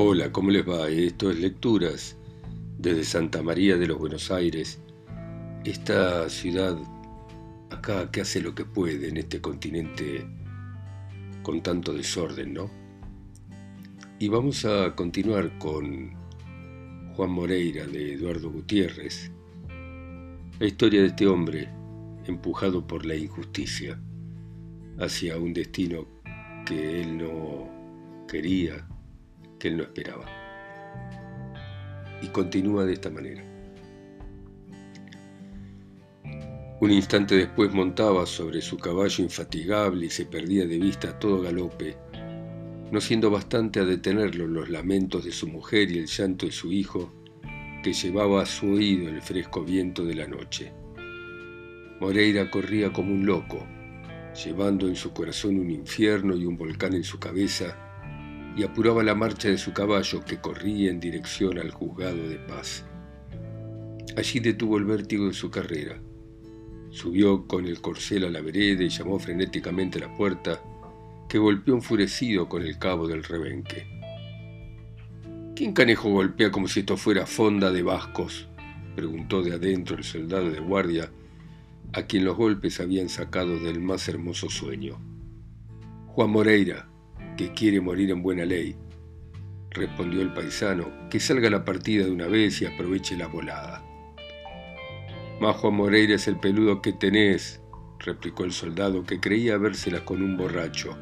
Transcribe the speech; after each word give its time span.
Hola, 0.00 0.30
¿cómo 0.30 0.52
les 0.52 0.64
va? 0.64 0.88
Esto 0.88 1.28
es 1.28 1.40
Lecturas 1.40 2.16
desde 2.78 3.02
Santa 3.02 3.42
María 3.42 3.76
de 3.76 3.88
los 3.88 3.98
Buenos 3.98 4.30
Aires, 4.30 4.80
esta 5.64 6.28
ciudad 6.30 6.78
acá 7.70 8.08
que 8.12 8.20
hace 8.20 8.40
lo 8.40 8.54
que 8.54 8.64
puede 8.64 9.08
en 9.08 9.16
este 9.16 9.40
continente 9.40 10.24
con 11.42 11.64
tanto 11.64 11.92
desorden, 11.92 12.54
¿no? 12.54 12.70
Y 14.20 14.28
vamos 14.28 14.64
a 14.64 14.94
continuar 14.94 15.58
con 15.58 16.12
Juan 17.16 17.30
Moreira 17.30 17.84
de 17.84 18.14
Eduardo 18.14 18.52
Gutiérrez, 18.52 19.32
la 20.60 20.66
historia 20.68 21.00
de 21.00 21.08
este 21.08 21.26
hombre 21.26 21.70
empujado 22.24 22.86
por 22.86 23.04
la 23.04 23.16
injusticia 23.16 24.00
hacia 25.00 25.38
un 25.38 25.52
destino 25.52 26.06
que 26.64 27.00
él 27.00 27.18
no 27.18 27.68
quería, 28.28 28.87
que 29.58 29.68
él 29.68 29.76
no 29.76 29.82
esperaba. 29.82 30.24
Y 32.22 32.28
continúa 32.28 32.84
de 32.84 32.94
esta 32.94 33.10
manera. 33.10 33.44
Un 36.80 36.92
instante 36.92 37.34
después 37.34 37.72
montaba 37.72 38.24
sobre 38.24 38.60
su 38.60 38.76
caballo 38.76 39.24
infatigable 39.24 40.06
y 40.06 40.10
se 40.10 40.26
perdía 40.26 40.64
de 40.64 40.78
vista 40.78 41.10
a 41.10 41.18
todo 41.18 41.42
galope, 41.42 41.96
no 42.92 43.00
siendo 43.00 43.30
bastante 43.30 43.80
a 43.80 43.84
detenerlo 43.84 44.46
los 44.46 44.68
lamentos 44.68 45.24
de 45.24 45.32
su 45.32 45.48
mujer 45.48 45.90
y 45.90 45.98
el 45.98 46.06
llanto 46.06 46.46
de 46.46 46.52
su 46.52 46.72
hijo, 46.72 47.12
que 47.82 47.92
llevaba 47.92 48.42
a 48.42 48.46
su 48.46 48.70
oído 48.74 49.08
el 49.08 49.20
fresco 49.22 49.64
viento 49.64 50.04
de 50.04 50.14
la 50.14 50.28
noche. 50.28 50.72
Moreira 52.00 52.48
corría 52.48 52.92
como 52.92 53.12
un 53.12 53.26
loco, 53.26 53.66
llevando 54.44 54.86
en 54.86 54.94
su 54.94 55.12
corazón 55.12 55.58
un 55.58 55.70
infierno 55.70 56.36
y 56.36 56.46
un 56.46 56.56
volcán 56.56 56.94
en 56.94 57.02
su 57.02 57.18
cabeza, 57.18 57.76
y 58.58 58.64
apuraba 58.64 59.04
la 59.04 59.14
marcha 59.14 59.48
de 59.48 59.56
su 59.56 59.72
caballo 59.72 60.24
que 60.24 60.38
corría 60.38 60.90
en 60.90 60.98
dirección 60.98 61.58
al 61.58 61.70
juzgado 61.70 62.28
de 62.28 62.40
paz. 62.40 62.84
Allí 64.16 64.40
detuvo 64.40 64.78
el 64.78 64.84
vértigo 64.84 65.28
de 65.28 65.32
su 65.32 65.48
carrera. 65.48 66.02
Subió 66.90 67.46
con 67.46 67.66
el 67.66 67.80
corcel 67.80 68.24
a 68.24 68.30
la 68.30 68.40
vereda 68.40 68.82
y 68.82 68.88
llamó 68.88 69.20
frenéticamente 69.20 69.98
a 69.98 70.08
la 70.08 70.16
puerta, 70.16 70.60
que 71.28 71.38
golpeó 71.38 71.74
enfurecido 71.74 72.48
con 72.48 72.62
el 72.62 72.78
cabo 72.80 73.06
del 73.06 73.22
rebenque. 73.22 73.86
¿Quién 75.54 75.72
canejo 75.72 76.10
golpea 76.10 76.50
como 76.50 76.66
si 76.66 76.80
esto 76.80 76.96
fuera 76.96 77.26
fonda 77.26 77.70
de 77.70 77.84
vascos? 77.84 78.48
preguntó 78.96 79.40
de 79.40 79.54
adentro 79.54 79.96
el 79.96 80.02
soldado 80.02 80.50
de 80.50 80.58
guardia, 80.58 81.12
a 81.92 82.02
quien 82.02 82.24
los 82.24 82.36
golpes 82.36 82.80
habían 82.80 83.08
sacado 83.08 83.56
del 83.60 83.78
más 83.78 84.08
hermoso 84.08 84.50
sueño. 84.50 84.98
Juan 86.08 86.30
Moreira, 86.30 86.88
que 87.38 87.52
quiere 87.52 87.80
morir 87.80 88.10
en 88.10 88.20
buena 88.20 88.44
ley, 88.44 88.74
respondió 89.70 90.20
el 90.22 90.34
paisano, 90.34 90.90
que 91.08 91.20
salga 91.20 91.48
la 91.48 91.64
partida 91.64 92.04
de 92.04 92.10
una 92.10 92.26
vez 92.26 92.60
y 92.60 92.66
aproveche 92.66 93.16
la 93.16 93.28
volada. 93.28 93.84
Juan 95.40 95.74
Moreira 95.74 96.16
es 96.16 96.26
el 96.26 96.40
peludo 96.40 96.82
que 96.82 96.92
tenés, 96.92 97.62
replicó 98.00 98.44
el 98.44 98.50
soldado, 98.50 99.04
que 99.04 99.20
creía 99.20 99.54
habérsela 99.54 100.04
con 100.04 100.20
un 100.20 100.36
borracho. 100.36 100.98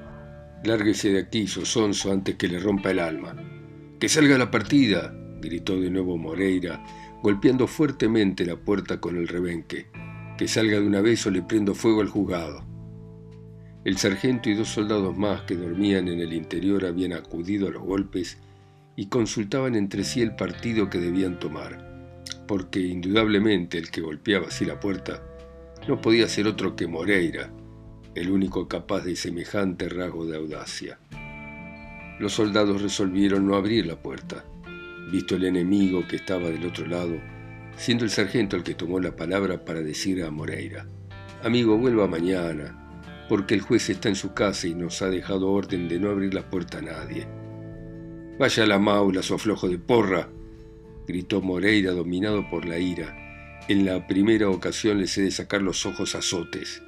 Lárguese 0.63 1.11
de 1.11 1.21
aquí, 1.21 1.47
sosonso, 1.47 2.13
antes 2.13 2.35
que 2.35 2.49
le 2.49 2.59
rompa 2.59 2.91
el 2.91 2.99
alma. 2.99 3.35
¡Que 3.99 4.11
salga 4.11 4.37
la 4.37 4.51
partida! 4.51 5.15
gritó 5.41 5.81
de 5.81 5.91
nuevo 5.91 6.19
Moreira, 6.19 6.85
golpeando 7.23 7.67
fuertemente 7.67 8.45
la 8.45 8.57
puerta 8.57 9.01
con 9.01 9.17
el 9.17 9.27
rebenque. 9.27 9.87
Que 10.37 10.49
salga 10.49 10.79
de 10.81 10.87
una 10.87 11.01
vez 11.01 11.27
o 11.27 11.31
le 11.31 11.41
prendo 11.41 11.75
fuego 11.75 12.03
al 12.03 12.09
juzgado. 12.09 12.76
El 13.87 13.99
sargento 13.99 14.51
y 14.51 14.55
dos 14.55 14.67
soldados 14.67 15.17
más 15.17 15.43
que 15.43 15.55
dormían 15.55 16.09
en 16.09 16.19
el 16.19 16.33
interior 16.33 16.85
habían 16.87 17.13
acudido 17.13 17.69
a 17.69 17.71
los 17.71 17.85
golpes 17.85 18.37
y 18.97 19.07
consultaban 19.07 19.77
entre 19.77 20.03
sí 20.03 20.23
el 20.23 20.35
partido 20.35 20.91
que 20.91 20.99
debían 20.99 21.39
tomar, 21.39 22.25
porque 22.49 22.81
indudablemente 22.81 23.79
el 23.79 23.93
que 23.93 24.01
golpeaba 24.01 24.49
así 24.49 24.65
la 24.65 24.81
puerta 24.81 25.23
no 25.87 26.01
podía 26.01 26.27
ser 26.27 26.49
otro 26.49 26.75
que 26.75 26.89
Moreira, 26.89 27.49
el 28.17 28.33
único 28.33 28.67
capaz 28.67 29.05
de 29.05 29.15
semejante 29.15 29.89
rasgo 29.89 30.27
de 30.27 30.37
audacia. 30.37 30.99
Los 32.19 32.33
soldados 32.33 32.83
resolvieron 32.83 33.47
no 33.47 33.55
abrir 33.55 33.87
la 33.87 34.03
puerta, 34.03 34.45
visto 35.13 35.37
el 35.37 35.45
enemigo 35.45 36.09
que 36.09 36.17
estaba 36.17 36.51
del 36.51 36.67
otro 36.67 36.89
lado, 36.89 37.21
siendo 37.77 38.03
el 38.03 38.11
sargento 38.11 38.57
el 38.57 38.65
que 38.65 38.75
tomó 38.75 38.99
la 38.99 39.15
palabra 39.15 39.65
para 39.65 39.81
decir 39.81 40.25
a 40.25 40.31
Moreira, 40.33 40.89
Amigo, 41.45 41.79
vuelva 41.79 42.09
mañana, 42.09 42.86
porque 43.29 43.55
el 43.55 43.61
juez 43.61 43.89
está 43.91 44.09
en 44.09 44.17
su 44.17 44.35
casa 44.35 44.69
y 44.69 44.75
nos 44.75 45.03
ha 45.03 45.09
dejado 45.09 45.51
orden 45.51 45.89
de 45.89 45.99
no 45.99 46.11
abrir 46.11 46.35
la 46.35 46.49
puerta 46.49 46.79
a 46.79 46.83
nadie. 46.83 47.27
Vaya 48.39 48.65
a 48.65 48.67
la 48.67 48.79
maula, 48.79 49.23
flojo 49.23 49.69
de 49.69 49.79
porra, 49.79 50.29
gritó 51.07 51.41
Moreira 51.41 51.93
dominado 51.93 52.49
por 52.51 52.67
la 52.67 52.79
ira. 52.79 53.17
En 53.69 53.85
la 53.85 54.07
primera 54.07 54.49
ocasión 54.49 54.99
le 54.99 55.07
sé 55.07 55.23
de 55.23 55.31
sacar 55.31 55.63
los 55.63 55.87
ojos 55.87 56.15
azotes 56.15 56.83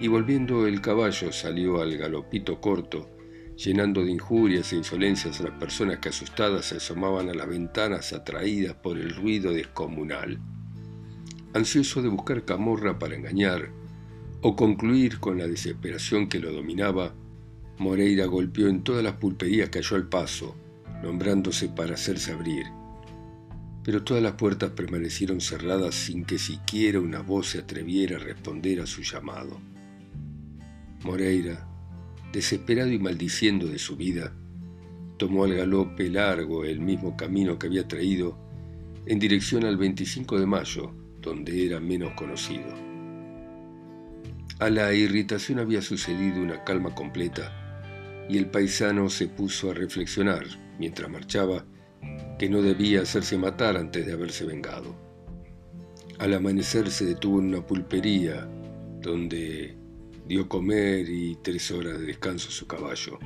y 0.00 0.08
volviendo 0.08 0.66
el 0.66 0.80
caballo 0.80 1.32
salió 1.32 1.80
al 1.80 1.96
galopito 1.96 2.60
corto, 2.60 3.10
llenando 3.56 4.04
de 4.04 4.10
injurias 4.10 4.72
e 4.72 4.76
insolencias 4.76 5.40
a 5.40 5.44
las 5.44 5.58
personas 5.58 5.98
que 5.98 6.08
asustadas 6.08 6.66
se 6.66 6.76
asomaban 6.76 7.28
a 7.28 7.34
las 7.34 7.48
ventanas 7.48 8.12
atraídas 8.12 8.74
por 8.74 8.98
el 8.98 9.14
ruido 9.14 9.52
descomunal. 9.52 10.38
Ansioso 11.54 12.02
de 12.02 12.08
buscar 12.08 12.44
camorra 12.44 12.98
para 12.98 13.14
engañar 13.14 13.70
o 14.46 14.54
concluir 14.54 15.20
con 15.20 15.38
la 15.38 15.48
desesperación 15.48 16.28
que 16.28 16.38
lo 16.38 16.52
dominaba, 16.52 17.14
Moreira 17.78 18.26
golpeó 18.26 18.68
en 18.68 18.84
todas 18.84 19.02
las 19.02 19.14
pulperías 19.14 19.70
que 19.70 19.78
halló 19.78 19.96
al 19.96 20.06
paso, 20.06 20.54
nombrándose 21.02 21.70
para 21.70 21.94
hacerse 21.94 22.32
abrir. 22.32 22.66
Pero 23.82 24.04
todas 24.04 24.22
las 24.22 24.34
puertas 24.34 24.72
permanecieron 24.72 25.40
cerradas 25.40 25.94
sin 25.94 26.26
que 26.26 26.36
siquiera 26.38 27.00
una 27.00 27.22
voz 27.22 27.48
se 27.48 27.60
atreviera 27.60 28.16
a 28.16 28.20
responder 28.20 28.82
a 28.82 28.86
su 28.86 29.00
llamado. 29.00 29.62
Moreira, 31.04 31.66
desesperado 32.30 32.92
y 32.92 32.98
maldiciendo 32.98 33.66
de 33.66 33.78
su 33.78 33.96
vida, 33.96 34.34
tomó 35.16 35.44
al 35.44 35.54
galope 35.54 36.10
largo 36.10 36.66
el 36.66 36.80
mismo 36.80 37.16
camino 37.16 37.58
que 37.58 37.68
había 37.68 37.88
traído 37.88 38.36
en 39.06 39.18
dirección 39.18 39.64
al 39.64 39.78
25 39.78 40.38
de 40.38 40.44
mayo, 40.44 40.92
donde 41.22 41.64
era 41.64 41.80
menos 41.80 42.12
conocido. 42.12 42.83
A 44.64 44.70
la 44.70 44.94
irritación 44.94 45.58
había 45.58 45.82
sucedido 45.82 46.40
una 46.40 46.64
calma 46.64 46.94
completa 46.94 47.52
y 48.30 48.38
el 48.38 48.46
paisano 48.46 49.10
se 49.10 49.28
puso 49.28 49.70
a 49.70 49.74
reflexionar 49.74 50.46
mientras 50.78 51.10
marchaba 51.10 51.66
que 52.38 52.48
no 52.48 52.62
debía 52.62 53.02
hacerse 53.02 53.36
matar 53.36 53.76
antes 53.76 54.06
de 54.06 54.14
haberse 54.14 54.46
vengado. 54.46 54.96
Al 56.18 56.32
amanecer 56.32 56.90
se 56.90 57.04
detuvo 57.04 57.40
en 57.40 57.48
una 57.48 57.66
pulpería 57.66 58.48
donde 59.02 59.76
dio 60.26 60.48
comer 60.48 61.10
y 61.10 61.36
tres 61.42 61.70
horas 61.70 62.00
de 62.00 62.06
descanso 62.06 62.48
a 62.48 62.52
su 62.52 62.66
caballo, 62.66 63.18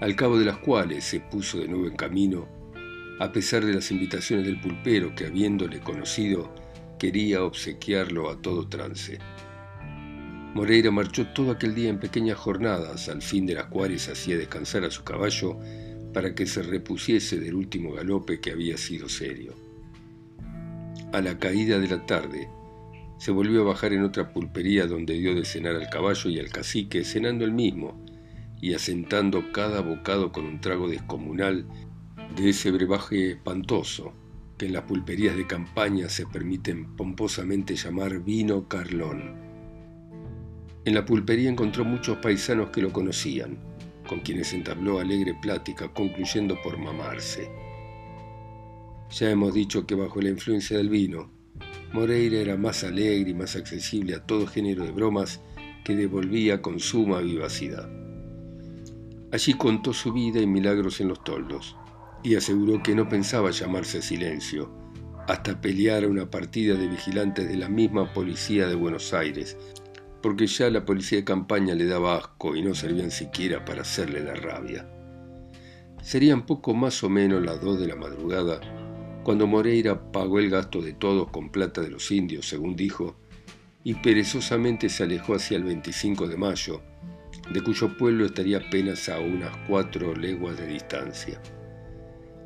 al 0.00 0.16
cabo 0.16 0.38
de 0.38 0.46
las 0.46 0.56
cuales 0.56 1.04
se 1.04 1.20
puso 1.20 1.58
de 1.58 1.68
nuevo 1.68 1.88
en 1.88 1.96
camino, 1.96 2.48
a 3.20 3.30
pesar 3.32 3.66
de 3.66 3.74
las 3.74 3.90
invitaciones 3.90 4.46
del 4.46 4.62
pulpero 4.62 5.14
que, 5.14 5.26
habiéndole 5.26 5.80
conocido, 5.80 6.54
quería 6.98 7.44
obsequiarlo 7.44 8.30
a 8.30 8.40
todo 8.40 8.66
trance. 8.66 9.18
Moreira 10.54 10.92
marchó 10.92 11.26
todo 11.26 11.50
aquel 11.50 11.74
día 11.74 11.90
en 11.90 11.98
pequeñas 11.98 12.38
jornadas, 12.38 13.08
al 13.08 13.22
fin 13.22 13.44
de 13.44 13.54
las 13.54 13.66
cuales 13.66 14.08
hacía 14.08 14.38
descansar 14.38 14.84
a 14.84 14.90
su 14.90 15.02
caballo 15.02 15.58
para 16.12 16.32
que 16.36 16.46
se 16.46 16.62
repusiese 16.62 17.40
del 17.40 17.56
último 17.56 17.92
galope 17.92 18.40
que 18.40 18.52
había 18.52 18.78
sido 18.78 19.08
serio. 19.08 19.52
A 21.12 21.20
la 21.20 21.40
caída 21.40 21.80
de 21.80 21.88
la 21.88 22.06
tarde, 22.06 22.48
se 23.18 23.32
volvió 23.32 23.62
a 23.62 23.64
bajar 23.64 23.94
en 23.94 24.04
otra 24.04 24.32
pulpería 24.32 24.86
donde 24.86 25.14
dio 25.14 25.34
de 25.34 25.44
cenar 25.44 25.74
al 25.74 25.90
caballo 25.90 26.30
y 26.30 26.38
al 26.38 26.50
cacique, 26.50 27.04
cenando 27.04 27.44
el 27.44 27.52
mismo 27.52 28.00
y 28.60 28.74
asentando 28.74 29.50
cada 29.52 29.80
bocado 29.80 30.30
con 30.30 30.46
un 30.46 30.60
trago 30.60 30.88
descomunal 30.88 31.66
de 32.36 32.50
ese 32.50 32.70
brebaje 32.70 33.32
espantoso 33.32 34.12
que 34.56 34.66
en 34.66 34.72
las 34.72 34.84
pulperías 34.84 35.36
de 35.36 35.48
campaña 35.48 36.08
se 36.08 36.26
permiten 36.26 36.94
pomposamente 36.94 37.74
llamar 37.74 38.20
vino 38.20 38.68
carlón. 38.68 39.43
En 40.84 40.94
la 40.94 41.04
pulpería 41.04 41.48
encontró 41.48 41.84
muchos 41.84 42.18
paisanos 42.18 42.70
que 42.70 42.82
lo 42.82 42.92
conocían, 42.92 43.56
con 44.06 44.20
quienes 44.20 44.52
entabló 44.52 45.00
alegre 45.00 45.34
plática, 45.40 45.88
concluyendo 45.88 46.60
por 46.62 46.76
mamarse. 46.76 47.50
Ya 49.10 49.30
hemos 49.30 49.54
dicho 49.54 49.86
que 49.86 49.94
bajo 49.94 50.20
la 50.20 50.28
influencia 50.28 50.76
del 50.76 50.90
vino, 50.90 51.30
Moreira 51.92 52.38
era 52.38 52.56
más 52.56 52.84
alegre 52.84 53.30
y 53.30 53.34
más 53.34 53.56
accesible 53.56 54.14
a 54.14 54.26
todo 54.26 54.46
género 54.46 54.84
de 54.84 54.90
bromas 54.90 55.40
que 55.84 55.94
devolvía 55.94 56.60
con 56.60 56.80
suma 56.80 57.20
vivacidad. 57.20 57.88
Allí 59.32 59.54
contó 59.54 59.92
su 59.92 60.12
vida 60.12 60.40
y 60.40 60.46
milagros 60.46 61.00
en 61.00 61.08
los 61.08 61.24
toldos, 61.24 61.76
y 62.22 62.34
aseguró 62.34 62.82
que 62.82 62.94
no 62.94 63.08
pensaba 63.08 63.50
llamarse 63.52 63.98
a 63.98 64.02
silencio, 64.02 64.70
hasta 65.28 65.60
pelear 65.60 66.04
a 66.04 66.08
una 66.08 66.30
partida 66.30 66.74
de 66.74 66.88
vigilantes 66.88 67.48
de 67.48 67.56
la 67.56 67.68
misma 67.68 68.12
policía 68.12 68.66
de 68.66 68.74
Buenos 68.74 69.14
Aires, 69.14 69.56
porque 70.24 70.46
ya 70.46 70.70
la 70.70 70.86
policía 70.86 71.18
de 71.18 71.24
campaña 71.24 71.74
le 71.74 71.84
daba 71.84 72.16
asco 72.16 72.56
y 72.56 72.62
no 72.62 72.74
servían 72.74 73.10
siquiera 73.10 73.62
para 73.62 73.82
hacerle 73.82 74.24
la 74.24 74.32
rabia. 74.32 74.88
Serían 76.02 76.46
poco 76.46 76.72
más 76.72 77.04
o 77.04 77.10
menos 77.10 77.44
las 77.44 77.60
dos 77.60 77.78
de 77.78 77.88
la 77.88 77.94
madrugada 77.94 78.58
cuando 79.22 79.46
Moreira 79.46 80.10
pagó 80.12 80.38
el 80.38 80.48
gasto 80.48 80.80
de 80.80 80.94
todos 80.94 81.30
con 81.30 81.50
plata 81.50 81.82
de 81.82 81.90
los 81.90 82.10
indios, 82.10 82.48
según 82.48 82.74
dijo, 82.74 83.16
y 83.82 83.96
perezosamente 83.96 84.88
se 84.88 85.02
alejó 85.02 85.34
hacia 85.34 85.58
el 85.58 85.64
25 85.64 86.26
de 86.26 86.38
mayo, 86.38 86.80
de 87.52 87.60
cuyo 87.62 87.94
pueblo 87.98 88.24
estaría 88.24 88.56
apenas 88.66 89.10
a 89.10 89.18
unas 89.18 89.54
cuatro 89.68 90.14
leguas 90.14 90.56
de 90.56 90.66
distancia. 90.68 91.38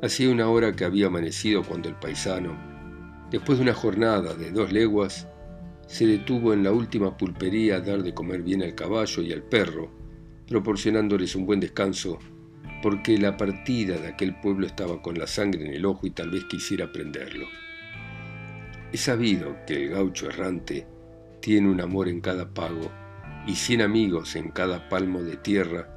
Hacía 0.03 0.29
una 0.29 0.49
hora 0.49 0.75
que 0.75 0.83
había 0.83 1.07
amanecido 1.07 1.63
cuando 1.63 1.87
el 1.87 1.95
paisano, 1.95 2.59
después 3.31 3.57
de 3.57 3.63
una 3.63 3.73
jornada 3.73 4.33
de 4.33 4.51
dos 4.51 4.73
leguas, 4.73 5.29
se 5.89 6.05
detuvo 6.05 6.53
en 6.53 6.63
la 6.63 6.71
última 6.71 7.17
pulpería 7.17 7.77
a 7.77 7.81
dar 7.81 8.03
de 8.03 8.13
comer 8.13 8.43
bien 8.43 8.61
al 8.61 8.75
caballo 8.75 9.23
y 9.23 9.33
al 9.33 9.41
perro, 9.41 9.89
proporcionándoles 10.47 11.35
un 11.35 11.47
buen 11.47 11.59
descanso, 11.59 12.19
porque 12.83 13.17
la 13.17 13.37
partida 13.37 13.97
de 13.97 14.09
aquel 14.09 14.39
pueblo 14.39 14.67
estaba 14.67 15.01
con 15.01 15.17
la 15.17 15.25
sangre 15.25 15.65
en 15.65 15.73
el 15.73 15.85
ojo 15.87 16.05
y 16.05 16.11
tal 16.11 16.29
vez 16.29 16.45
quisiera 16.45 16.91
prenderlo. 16.91 17.47
Es 18.93 19.01
sabido 19.01 19.57
que 19.65 19.83
el 19.83 19.89
gaucho 19.89 20.29
errante 20.29 20.85
tiene 21.41 21.67
un 21.67 21.81
amor 21.81 22.07
en 22.07 22.21
cada 22.21 22.53
pago 22.53 22.91
y 23.47 23.55
cien 23.55 23.81
amigos 23.81 24.35
en 24.35 24.49
cada 24.49 24.89
palmo 24.89 25.23
de 25.23 25.37
tierra 25.37 25.89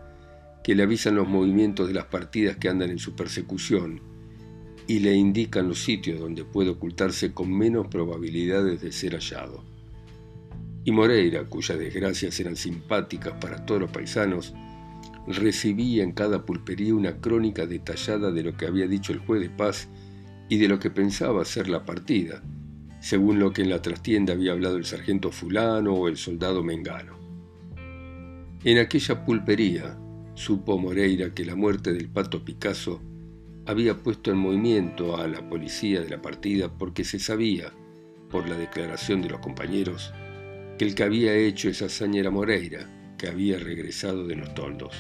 que 0.65 0.75
le 0.75 0.85
avisan 0.85 1.17
los 1.17 1.29
movimientos 1.29 1.87
de 1.87 1.95
las 1.95 2.06
partidas 2.06 2.56
que 2.56 2.71
andan 2.71 2.88
en 2.88 2.99
su 2.99 3.15
persecución 3.15 4.00
y 4.87 5.00
le 5.00 5.12
indican 5.12 5.69
los 5.69 5.85
sitios 5.85 6.19
donde 6.19 6.47
puede 6.47 6.71
ocultarse 6.71 7.35
con 7.35 7.53
menos 7.53 7.88
probabilidades 7.88 8.81
de 8.81 8.91
ser 8.91 9.12
hallado. 9.12 9.72
Y 10.84 10.93
Moreira, 10.93 11.44
cuyas 11.44 11.79
desgracias 11.79 12.38
eran 12.40 12.56
simpáticas 12.56 13.34
para 13.40 13.64
todos 13.64 13.82
los 13.82 13.90
paisanos, 13.90 14.55
recibía 15.26 16.02
en 16.02 16.12
cada 16.12 16.44
pulpería 16.44 16.94
una 16.94 17.20
crónica 17.20 17.67
detallada 17.67 18.32
de 18.32 18.43
lo 18.43 18.56
que 18.56 18.67
había 18.67 18.87
dicho 18.87 19.12
el 19.12 19.20
juez 19.20 19.40
de 19.40 19.50
paz 19.50 19.88
y 20.49 20.58
de 20.58 20.69
lo 20.69 20.79
que 20.79 20.90
pensaba 20.90 21.44
ser 21.44 21.69
la 21.69 21.84
partida, 21.84 22.43
según 23.00 23.38
lo 23.38 23.52
que 23.52 23.62
en 23.62 23.70
la 23.70 23.82
trastienda 23.82 24.32
había 24.32 24.52
hablado 24.52 24.76
el 24.76 24.84
sargento 24.84 25.31
fulano 25.31 25.94
o 25.94 26.08
el 26.08 26.17
soldado 26.17 26.62
mengano. 26.64 27.17
En 28.64 28.78
aquella 28.78 29.25
pulpería 29.25 29.99
supo 30.35 30.78
Moreira 30.78 31.35
que 31.35 31.44
la 31.44 31.56
muerte 31.56 31.93
del 31.93 32.08
pato 32.08 32.44
Picasso 32.44 33.00
había 33.67 33.96
puesto 33.96 34.31
en 34.31 34.38
movimiento 34.38 35.17
a 35.17 35.28
la 35.28 35.49
policía 35.49 36.00
de 36.00 36.11
la 36.11 36.23
partida 36.23 36.69
porque 36.69 37.05
se 37.05 37.19
sabía, 37.19 37.73
por 38.31 38.49
la 38.49 38.56
declaración 38.56 39.23
de 39.23 39.31
los 39.31 39.40
compañeros, 39.40 40.12
que 40.79 40.85
el 40.85 40.95
que 40.95 41.05
había 41.05 41.35
hecho 41.35 41.69
esa 41.69 41.87
hazaña 41.87 42.21
era 42.21 42.31
Moreira, 42.31 42.89
que 43.19 43.29
había 43.29 43.59
regresado 43.59 44.27
de 44.27 44.37
los 44.37 44.55
toldos. 44.55 44.95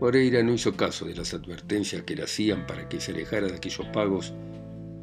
Moreira 0.00 0.42
no 0.42 0.54
hizo 0.54 0.76
caso 0.76 1.04
de 1.04 1.14
las 1.14 1.32
advertencias 1.32 2.02
que 2.02 2.16
le 2.16 2.24
hacían 2.24 2.66
para 2.66 2.88
que 2.88 3.00
se 3.00 3.12
alejara 3.12 3.46
de 3.46 3.56
aquellos 3.56 3.86
pagos 3.88 4.34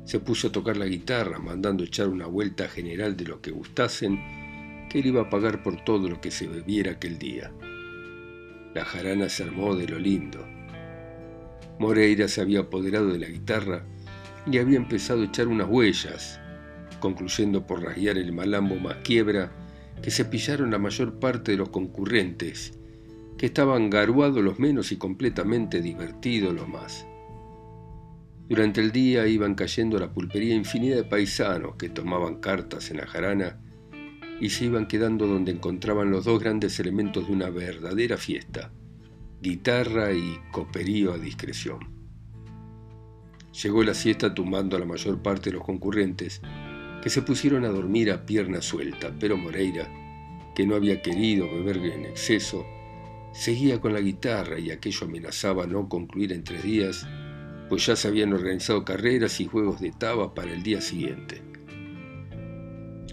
se 0.10 0.20
puso 0.20 0.48
a 0.48 0.52
tocar 0.52 0.76
la 0.76 0.88
guitarra, 0.88 1.38
mandando 1.38 1.84
echar 1.84 2.08
una 2.08 2.26
vuelta 2.26 2.68
general 2.68 3.16
de 3.16 3.26
lo 3.26 3.42
que 3.42 3.52
gustasen, 3.52 4.88
que 4.90 5.02
él 5.02 5.06
iba 5.06 5.22
a 5.22 5.30
pagar 5.30 5.62
por 5.62 5.84
todo 5.84 6.10
lo 6.10 6.20
que 6.20 6.32
se 6.32 6.48
bebiera 6.48 6.94
aquel 6.94 7.20
día. 7.20 7.52
La 8.74 8.86
jarana 8.86 9.30
se 9.30 9.44
armó 9.44 9.76
de 9.76 9.88
lo 9.88 10.00
lindo. 10.00 10.44
Moreira 11.78 12.28
se 12.28 12.42
había 12.42 12.62
apoderado 12.62 13.10
de 13.10 13.20
la 13.20 13.28
guitarra 13.28 13.86
y 14.52 14.58
había 14.58 14.78
empezado 14.78 15.22
a 15.22 15.26
echar 15.26 15.48
unas 15.48 15.70
huellas, 15.70 16.42
concluyendo 17.00 17.66
por 17.66 17.82
rasguear 17.82 18.18
el 18.18 18.32
malambo 18.34 18.76
más 18.76 18.98
quiebra 18.98 19.52
que 20.02 20.12
se 20.12 20.26
pillaron 20.26 20.72
la 20.72 20.78
mayor 20.78 21.20
parte 21.20 21.52
de 21.52 21.58
los 21.58 21.70
concurrentes, 21.70 22.78
que 23.38 23.48
estaban 23.48 23.90
garuados 23.90 24.44
los 24.44 24.60
menos 24.60 24.92
y 24.92 24.98
completamente 24.98 25.82
divertidos 25.82 26.54
los 26.54 26.68
más. 26.68 27.06
Durante 28.48 28.82
el 28.82 28.92
día 28.92 29.28
iban 29.28 29.56
cayendo 29.56 29.98
a 29.98 30.00
la 30.00 30.12
pulpería 30.12 30.56
infinidad 30.56 30.96
de 30.98 31.04
paisanos 31.04 31.76
que 31.76 31.90
tomaban 31.90 32.40
cartas 32.40 32.90
en 32.90 32.98
la 32.98 33.08
jarana 33.08 33.60
y 34.42 34.50
se 34.50 34.66
iban 34.66 34.88
quedando 34.88 35.28
donde 35.28 35.52
encontraban 35.52 36.10
los 36.10 36.26
dos 36.26 36.40
grandes 36.40 36.80
elementos 36.80 37.28
de 37.28 37.34
una 37.34 37.50
verdadera 37.50 38.18
fiesta, 38.18 38.72
guitarra 39.42 40.14
y 40.14 40.40
coperío 40.52 41.14
a 41.14 41.18
discreción. 41.18 42.00
Llegó 43.62 43.84
la 43.84 43.94
siesta 43.94 44.34
tumbando 44.34 44.78
a 44.78 44.80
la 44.80 44.86
mayor 44.86 45.22
parte 45.22 45.50
de 45.50 45.58
los 45.58 45.66
concurrentes, 45.66 46.42
que 47.02 47.10
se 47.10 47.22
pusieron 47.22 47.66
a 47.66 47.70
dormir 47.70 48.12
a 48.12 48.26
pierna 48.26 48.62
suelta, 48.62 49.14
pero 49.20 49.38
Moreira, 49.38 49.88
que 50.56 50.66
no 50.66 50.76
había 50.76 51.02
querido 51.02 51.50
beber 51.52 51.78
en 51.78 52.06
exceso, 52.06 52.66
seguía 53.34 53.80
con 53.80 53.94
la 53.94 54.02
guitarra 54.02 54.60
y 54.60 54.72
aquello 54.72 55.06
amenazaba 55.06 55.68
no 55.68 55.88
concluir 55.88 56.34
en 56.34 56.44
tres 56.44 56.64
días 56.64 57.08
pues 57.70 57.86
ya 57.86 57.96
se 57.96 58.08
habían 58.08 58.34
organizado 58.34 58.84
carreras 58.84 59.40
y 59.40 59.46
juegos 59.46 59.80
de 59.80 59.92
taba 59.92 60.34
para 60.34 60.52
el 60.52 60.64
día 60.64 60.82
siguiente. 60.82 61.42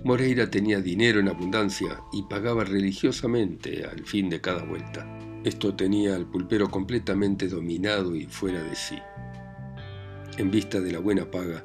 Moreira 0.02 0.50
tenía 0.50 0.80
dinero 0.80 1.20
en 1.20 1.28
abundancia 1.28 2.00
y 2.12 2.22
pagaba 2.22 2.64
religiosamente 2.64 3.84
al 3.84 4.04
fin 4.04 4.30
de 4.30 4.40
cada 4.40 4.64
vuelta. 4.64 5.06
Esto 5.44 5.74
tenía 5.74 6.16
al 6.16 6.26
pulpero 6.26 6.70
completamente 6.70 7.48
dominado 7.48 8.16
y 8.16 8.26
fuera 8.26 8.62
de 8.62 8.74
sí. 8.74 8.98
En 10.38 10.50
vista 10.50 10.80
de 10.80 10.92
la 10.92 11.00
buena 11.00 11.30
paga, 11.30 11.64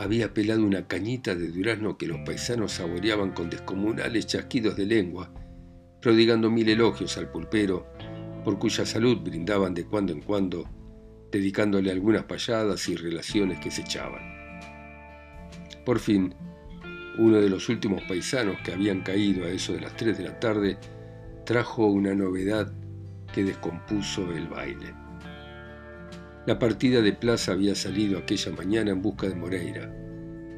había 0.00 0.32
pelado 0.32 0.64
una 0.64 0.86
cañita 0.86 1.34
de 1.34 1.48
durazno 1.48 1.98
que 1.98 2.06
los 2.06 2.20
paisanos 2.24 2.72
saboreaban 2.72 3.32
con 3.32 3.50
descomunales 3.50 4.26
chasquidos 4.26 4.74
de 4.74 4.86
lengua, 4.86 5.30
prodigando 6.00 6.50
mil 6.50 6.70
elogios 6.70 7.18
al 7.18 7.30
pulpero, 7.30 7.86
por 8.42 8.58
cuya 8.58 8.86
salud 8.86 9.18
brindaban 9.18 9.74
de 9.74 9.84
cuando 9.84 10.14
en 10.14 10.22
cuando 10.22 10.64
dedicándole 11.30 11.90
algunas 11.90 12.24
payadas 12.24 12.88
y 12.88 12.96
relaciones 12.96 13.60
que 13.60 13.70
se 13.70 13.82
echaban. 13.82 14.22
Por 15.84 15.98
fin, 15.98 16.34
uno 17.18 17.36
de 17.36 17.50
los 17.50 17.68
últimos 17.68 18.02
paisanos 18.08 18.56
que 18.64 18.72
habían 18.72 19.02
caído 19.02 19.44
a 19.44 19.50
eso 19.50 19.74
de 19.74 19.82
las 19.82 19.94
3 19.96 20.16
de 20.16 20.24
la 20.24 20.40
tarde 20.40 20.78
trajo 21.44 21.84
una 21.88 22.14
novedad 22.14 22.72
que 23.34 23.44
descompuso 23.44 24.32
el 24.32 24.48
baile. 24.48 24.99
La 26.50 26.58
partida 26.58 27.00
de 27.00 27.12
plaza 27.12 27.52
había 27.52 27.76
salido 27.76 28.18
aquella 28.18 28.50
mañana 28.50 28.90
en 28.90 29.02
busca 29.02 29.28
de 29.28 29.36
Moreira, 29.36 29.94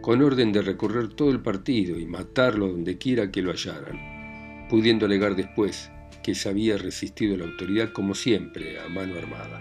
con 0.01 0.23
orden 0.23 0.51
de 0.51 0.63
recorrer 0.63 1.09
todo 1.09 1.31
el 1.31 1.43
partido 1.43 1.99
y 1.99 2.07
matarlo 2.07 2.69
donde 2.69 2.97
quiera 2.97 3.31
que 3.31 3.43
lo 3.43 3.51
hallaran, 3.51 4.69
pudiendo 4.71 5.05
alegar 5.05 5.37
después 5.37 5.91
que 6.23 6.35
se 6.35 6.49
había 6.49 6.79
resistido 6.79 7.37
la 7.37 7.45
autoridad 7.45 7.93
como 7.93 8.15
siempre 8.15 8.81
a 8.81 8.89
mano 8.89 9.19
armada. 9.19 9.61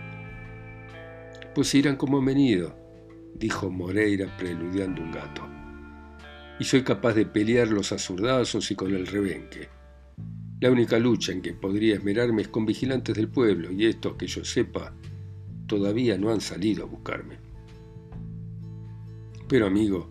Pues 1.54 1.76
irán 1.76 1.98
como 1.98 2.20
han 2.20 2.26
venido, 2.28 2.78
dijo 3.36 3.70
Moreira 3.70 4.34
preludiando 4.38 5.02
un 5.02 5.12
gato. 5.12 5.46
Y 6.62 6.64
soy 6.64 6.84
capaz 6.84 7.14
de 7.14 7.26
pelearlos 7.26 7.92
a 7.92 8.00
zurdazos 8.00 8.72
y 8.72 8.76
con 8.76 8.96
el 8.96 9.06
rebenque. 9.06 9.68
La 10.62 10.72
única 10.72 10.98
lucha 10.98 11.34
en 11.34 11.42
que 11.42 11.52
podría 11.52 11.96
esmerarme 11.96 12.44
es 12.44 12.48
con 12.48 12.66
vigilantes 12.66 13.18
del 13.18 13.28
pueblo, 13.28 13.70
y 13.70 13.86
estos, 13.86 14.16
que 14.16 14.28
yo 14.28 14.46
sepa, 14.46 14.94
todavía 15.72 16.18
no 16.18 16.32
han 16.32 16.42
salido 16.42 16.84
a 16.84 16.86
buscarme. 16.86 17.38
Pero 19.48 19.68
amigo, 19.68 20.10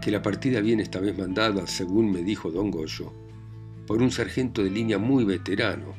que 0.00 0.12
la 0.12 0.22
partida 0.22 0.60
viene 0.60 0.84
esta 0.84 1.00
vez 1.00 1.18
mandada, 1.18 1.66
según 1.66 2.12
me 2.12 2.22
dijo 2.22 2.52
don 2.52 2.70
Goyo, 2.70 3.12
por 3.88 4.00
un 4.00 4.12
sargento 4.12 4.62
de 4.62 4.70
línea 4.70 4.96
muy 4.96 5.24
veterano, 5.24 5.96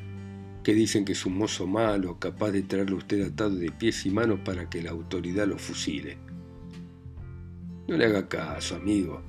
que 0.62 0.72
dicen 0.72 1.04
que 1.04 1.12
es 1.12 1.26
un 1.26 1.36
mozo 1.36 1.66
malo, 1.66 2.18
capaz 2.18 2.52
de 2.52 2.62
traerlo 2.62 2.96
usted 2.96 3.26
atado 3.26 3.56
de 3.56 3.70
pies 3.70 4.06
y 4.06 4.10
manos 4.10 4.40
para 4.42 4.70
que 4.70 4.80
la 4.80 4.92
autoridad 4.92 5.46
lo 5.46 5.58
fusile. 5.58 6.16
No 7.88 7.94
le 7.94 8.06
haga 8.06 8.26
caso, 8.26 8.76
amigo, 8.76 9.20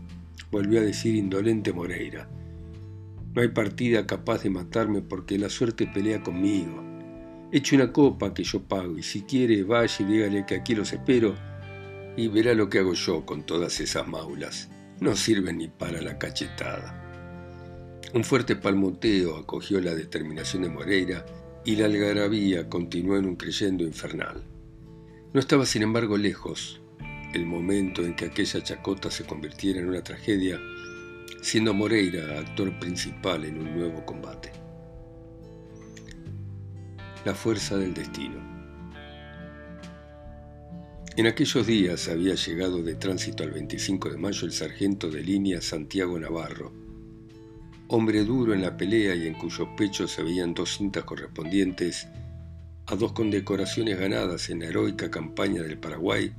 volvió 0.52 0.80
a 0.80 0.84
decir 0.84 1.16
indolente 1.16 1.74
Moreira. 1.74 2.30
No 3.34 3.42
hay 3.42 3.50
partida 3.50 4.08
capaz 4.08 4.44
de 4.44 4.52
matarme 4.52 5.02
porque 5.02 5.38
la 5.38 5.50
suerte 5.50 5.86
pelea 5.86 6.24
conmigo. 6.24 6.89
Eche 7.52 7.76
una 7.76 7.92
copa 7.92 8.34
que 8.34 8.44
yo 8.44 8.62
pago 8.62 8.98
y 8.98 9.04
si 9.04 9.24
quiere 9.24 9.64
vaya 9.64 9.96
y 10.00 10.04
dígale 10.04 10.46
que 10.46 10.56
aquí 10.56 10.76
los 10.76 10.94
espero 10.94 11.36
y 12.16 12.28
verá 12.28 12.54
lo 12.54 12.70
que 12.70 12.80
hago 12.80 12.94
yo 12.94 13.26
con 13.26 13.44
todas 13.44 13.80
esas 13.80 14.08
maulas. 14.08 14.70
No 15.00 15.16
sirven 15.16 15.58
ni 15.58 15.68
para 15.68 16.02
la 16.02 16.20
cachetada. 16.20 17.06
Un 18.14 18.24
fuerte 18.24 18.56
palmoteo 18.56 19.38
acogió 19.38 19.82
la 19.82 19.96
determinación 19.96 20.64
de 20.64 20.70
Moreira 20.70 21.26
y 21.66 21.76
la 21.76 21.86
algarabía 21.86 22.70
continuó 22.70 23.18
en 23.18 23.26
un 23.26 23.36
creyendo 23.36 23.84
infernal. 23.84 24.44
No 25.34 25.40
estaba, 25.40 25.66
sin 25.66 25.84
embargo, 25.84 26.18
lejos 26.18 26.82
el 27.34 27.46
momento 27.46 28.04
en 28.04 28.16
que 28.16 28.26
aquella 28.26 28.64
chacota 28.64 29.12
se 29.12 29.26
convirtiera 29.26 29.80
en 29.80 29.88
una 29.88 30.04
tragedia, 30.04 30.60
siendo 31.42 31.74
Moreira 31.74 32.40
actor 32.40 32.78
principal 32.80 33.46
en 33.46 33.60
un 33.60 33.76
nuevo 33.76 34.06
combate. 34.06 34.59
La 37.26 37.36
fuerza 37.36 37.76
del 37.76 37.94
destino. 37.94 38.38
En 41.18 41.28
aquellos 41.28 41.68
días 41.68 42.08
había 42.08 42.34
llegado 42.36 42.82
de 42.82 42.96
tránsito 42.96 43.44
al 43.44 43.52
25 43.52 44.12
de 44.12 44.18
mayo 44.18 44.46
el 44.46 44.54
sargento 44.54 45.12
de 45.12 45.22
línea 45.22 45.60
Santiago 45.60 46.18
Navarro, 46.18 46.72
hombre 47.90 48.24
duro 48.24 48.54
en 48.54 48.62
la 48.62 48.78
pelea 48.78 49.16
y 49.16 49.28
en 49.28 49.34
cuyo 49.34 49.68
pecho 49.76 50.08
se 50.08 50.24
veían 50.24 50.54
dos 50.54 50.78
cintas 50.78 51.04
correspondientes 51.04 52.08
a 52.86 52.96
dos 52.96 53.12
condecoraciones 53.12 54.00
ganadas 54.00 54.50
en 54.50 54.62
la 54.62 54.68
heroica 54.68 55.12
campaña 55.12 55.62
del 55.62 55.78
Paraguay, 55.78 56.34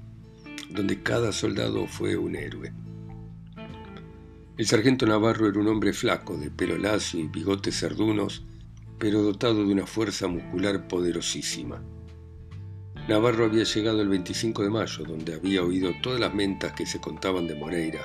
donde 0.70 1.02
cada 1.02 1.30
soldado 1.32 1.87
fue 1.88 2.16
un 2.16 2.37
héroe. 2.37 2.72
El 4.56 4.66
sargento 4.66 5.04
Navarro 5.04 5.46
era 5.46 5.60
un 5.60 5.68
hombre 5.68 5.92
flaco, 5.92 6.38
de 6.38 6.50
pelo 6.50 6.78
lacio 6.78 7.20
y 7.20 7.28
bigotes 7.28 7.78
cerdunos, 7.78 8.46
pero 9.00 9.23
dotado 9.23 9.66
de 9.66 9.73
una 9.73 9.87
fuerza 9.87 10.28
muscular 10.28 10.87
poderosísima. 10.87 11.83
Navarro 13.09 13.47
había 13.47 13.64
llegado 13.64 14.02
el 14.02 14.09
25 14.09 14.62
de 14.62 14.71
mayo, 14.71 15.04
donde 15.04 15.35
había 15.35 15.62
oído 15.62 15.90
todas 16.02 16.21
las 16.21 16.35
mentas 16.35 16.75
que 16.75 16.85
se 16.85 17.00
contaban 17.00 17.49
de 17.49 17.54
Moreira, 17.54 18.02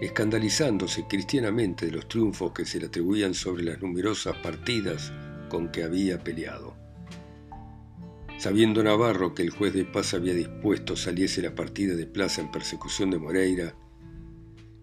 escandalizándose 0.00 1.06
cristianamente 1.06 1.86
de 1.86 1.92
los 1.92 2.08
triunfos 2.08 2.52
que 2.52 2.64
se 2.64 2.80
le 2.80 2.86
atribuían 2.86 3.34
sobre 3.34 3.62
las 3.62 3.80
numerosas 3.82 4.34
partidas 4.38 5.12
con 5.50 5.70
que 5.70 5.84
había 5.84 6.24
peleado. 6.24 6.74
Sabiendo 8.38 8.82
Navarro 8.82 9.34
que 9.34 9.42
el 9.42 9.50
juez 9.50 9.74
de 9.74 9.84
paz 9.84 10.14
había 10.14 10.34
dispuesto 10.34 10.96
saliese 10.96 11.42
la 11.42 11.54
partida 11.54 11.94
de 11.94 12.06
plaza 12.06 12.40
en 12.40 12.50
persecución 12.50 13.10
de 13.10 13.18
Moreira, 13.18 13.76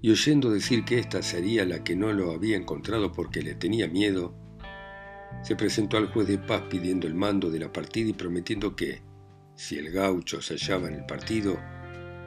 y 0.02 0.12
oyendo 0.12 0.52
decir 0.52 0.86
que 0.86 1.00
ésta 1.00 1.24
sería 1.24 1.66
la 1.66 1.84
que 1.84 1.96
no 1.96 2.14
lo 2.14 2.32
había 2.32 2.56
encontrado 2.56 3.12
porque 3.12 3.42
le 3.42 3.56
tenía 3.56 3.88
miedo, 3.88 4.49
se 5.44 5.56
presentó 5.56 5.98
al 5.98 6.08
juez 6.08 6.28
de 6.28 6.38
paz 6.38 6.64
pidiendo 6.70 7.08
el 7.08 7.16
mando 7.16 7.50
de 7.50 7.60
la 7.60 7.72
partida 7.72 8.10
y 8.10 8.14
prometiendo 8.14 8.76
que, 8.76 9.02
si 9.56 9.78
el 9.78 9.92
gaucho 9.92 10.42
se 10.42 10.56
hallaba 10.56 10.88
en 10.88 10.96
el 10.96 11.06
partido, 11.06 11.58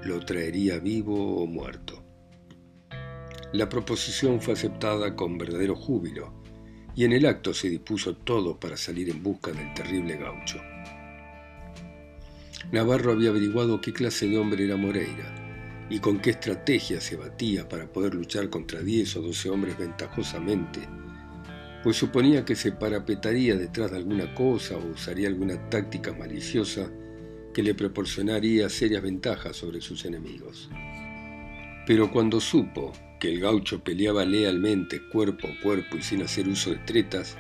lo 0.02 0.25
traería 0.25 0.78
vivo 0.78 1.42
o 1.42 1.47
muerto. 1.47 2.02
La 3.52 3.69
proposición 3.69 4.40
fue 4.40 4.54
aceptada 4.54 5.14
con 5.14 5.38
verdadero 5.38 5.76
júbilo, 5.76 6.42
y 6.95 7.04
en 7.04 7.12
el 7.12 7.26
acto 7.26 7.54
se 7.54 7.69
dispuso 7.69 8.16
todo 8.16 8.59
para 8.59 8.76
salir 8.76 9.11
en 9.11 9.23
busca 9.23 9.52
del 9.52 9.73
terrible 9.75 10.16
gaucho. 10.16 10.61
Navarro 12.71 13.12
había 13.12 13.31
averiguado 13.31 13.81
qué 13.81 13.92
clase 13.92 14.26
de 14.26 14.38
hombre 14.38 14.64
era 14.64 14.76
Moreira 14.76 15.87
y 15.90 15.99
con 15.99 16.21
qué 16.21 16.31
estrategia 16.31 17.00
se 17.00 17.16
batía 17.16 17.69
para 17.69 17.90
poder 17.92 18.14
luchar 18.14 18.49
contra 18.49 18.81
diez 18.81 19.14
o 19.16 19.23
doce 19.23 19.50
hombres 19.50 19.76
ventajosamente, 19.76 20.81
pues 21.83 21.97
suponía 21.97 22.45
que 22.45 22.55
se 22.55 22.73
parapetaría 22.73 23.57
detrás 23.57 23.91
de 23.91 23.97
alguna 23.97 24.35
cosa 24.35 24.77
o 24.77 24.87
usaría 24.87 25.29
alguna 25.29 25.69
táctica 25.69 26.12
maliciosa 26.12 26.91
que 27.53 27.62
le 27.62 27.75
proporcionaría 27.75 28.69
serias 28.69 29.03
ventajas 29.03 29.57
sobre 29.57 29.81
sus 29.81 30.05
enemigos. 30.05 30.71
Pero 31.87 32.11
cuando 32.11 32.41
supo 32.41 32.93
que 33.19 33.33
el 33.33 33.41
gaucho 33.41 33.83
peleaba 33.83 34.25
lealmente 34.25 35.09
cuerpo 35.09 35.49
a 35.49 35.62
cuerpo 35.62 35.97
y 35.97 36.03
sin 36.03 36.23
hacer 36.23 36.49
uso 36.49 36.71
de 36.71 36.79
tretas, 36.79 37.37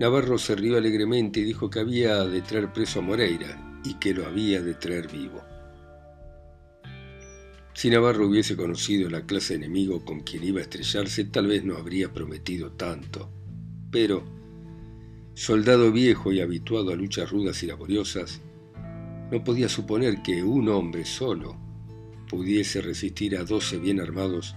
Navarro 0.00 0.38
se 0.38 0.54
rió 0.54 0.76
alegremente 0.76 1.40
y 1.40 1.44
dijo 1.44 1.70
que 1.70 1.80
había 1.80 2.24
de 2.24 2.40
traer 2.42 2.72
preso 2.72 2.98
a 2.98 3.02
Moreira 3.02 3.80
y 3.84 3.94
que 3.94 4.14
lo 4.14 4.26
había 4.26 4.60
de 4.60 4.74
traer 4.74 5.10
vivo. 5.10 5.42
Si 7.78 7.90
Navarro 7.90 8.26
hubiese 8.26 8.56
conocido 8.56 9.08
la 9.08 9.24
clase 9.24 9.54
enemigo 9.54 10.04
con 10.04 10.18
quien 10.18 10.42
iba 10.42 10.58
a 10.58 10.62
estrellarse, 10.62 11.22
tal 11.22 11.46
vez 11.46 11.62
no 11.62 11.76
habría 11.76 12.12
prometido 12.12 12.72
tanto. 12.72 13.30
Pero, 13.92 14.24
soldado 15.34 15.92
viejo 15.92 16.32
y 16.32 16.40
habituado 16.40 16.90
a 16.90 16.96
luchas 16.96 17.30
rudas 17.30 17.62
y 17.62 17.68
laboriosas, 17.68 18.40
no 19.30 19.44
podía 19.44 19.68
suponer 19.68 20.22
que 20.22 20.42
un 20.42 20.68
hombre 20.70 21.04
solo 21.04 21.56
pudiese 22.28 22.80
resistir 22.80 23.36
a 23.36 23.44
doce 23.44 23.78
bien 23.78 24.00
armados, 24.00 24.56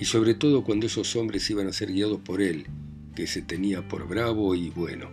y 0.00 0.04
sobre 0.04 0.34
todo 0.34 0.64
cuando 0.64 0.86
esos 0.86 1.14
hombres 1.14 1.48
iban 1.48 1.68
a 1.68 1.72
ser 1.72 1.92
guiados 1.92 2.22
por 2.22 2.42
él, 2.42 2.66
que 3.14 3.28
se 3.28 3.42
tenía 3.42 3.86
por 3.86 4.08
bravo 4.08 4.56
y 4.56 4.70
bueno. 4.70 5.08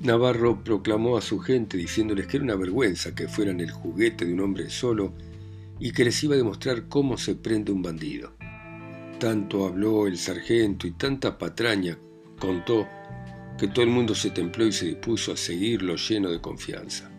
Navarro 0.00 0.64
proclamó 0.64 1.18
a 1.18 1.22
su 1.22 1.38
gente 1.38 1.76
diciéndoles 1.76 2.26
que 2.26 2.38
era 2.38 2.44
una 2.44 2.56
vergüenza 2.56 3.14
que 3.14 3.28
fueran 3.28 3.60
el 3.60 3.70
juguete 3.70 4.24
de 4.24 4.32
un 4.32 4.40
hombre 4.40 4.70
solo 4.70 5.14
y 5.78 5.92
que 5.92 6.04
les 6.04 6.22
iba 6.24 6.34
a 6.34 6.38
demostrar 6.38 6.88
cómo 6.88 7.18
se 7.18 7.34
prende 7.34 7.72
un 7.72 7.82
bandido. 7.82 8.34
Tanto 9.18 9.66
habló 9.66 10.06
el 10.06 10.18
sargento 10.18 10.86
y 10.86 10.92
tanta 10.92 11.38
patraña 11.38 11.98
contó 12.38 12.86
que 13.58 13.68
todo 13.68 13.82
el 13.82 13.90
mundo 13.90 14.14
se 14.14 14.30
templó 14.30 14.66
y 14.66 14.72
se 14.72 14.86
dispuso 14.86 15.32
a 15.32 15.36
seguirlo 15.36 15.96
lleno 15.96 16.30
de 16.30 16.40
confianza. 16.40 17.10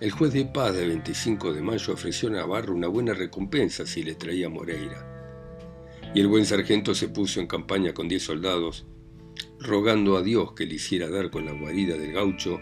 El 0.00 0.10
juez 0.10 0.32
de 0.32 0.46
paz 0.46 0.74
de 0.74 0.86
25 0.86 1.52
de 1.52 1.60
mayo 1.60 1.92
ofreció 1.92 2.28
a 2.28 2.32
Navarro 2.32 2.74
una 2.74 2.88
buena 2.88 3.12
recompensa 3.12 3.86
si 3.86 4.02
le 4.02 4.14
traía 4.14 4.48
Moreira. 4.48 5.06
Y 6.14 6.20
el 6.20 6.26
buen 6.26 6.46
sargento 6.46 6.94
se 6.94 7.08
puso 7.08 7.38
en 7.38 7.46
campaña 7.46 7.92
con 7.92 8.08
diez 8.08 8.24
soldados, 8.24 8.86
rogando 9.60 10.16
a 10.16 10.22
Dios 10.22 10.52
que 10.54 10.66
le 10.66 10.74
hiciera 10.74 11.08
dar 11.08 11.30
con 11.30 11.44
la 11.44 11.52
guarida 11.52 11.96
del 11.96 12.12
gaucho, 12.12 12.60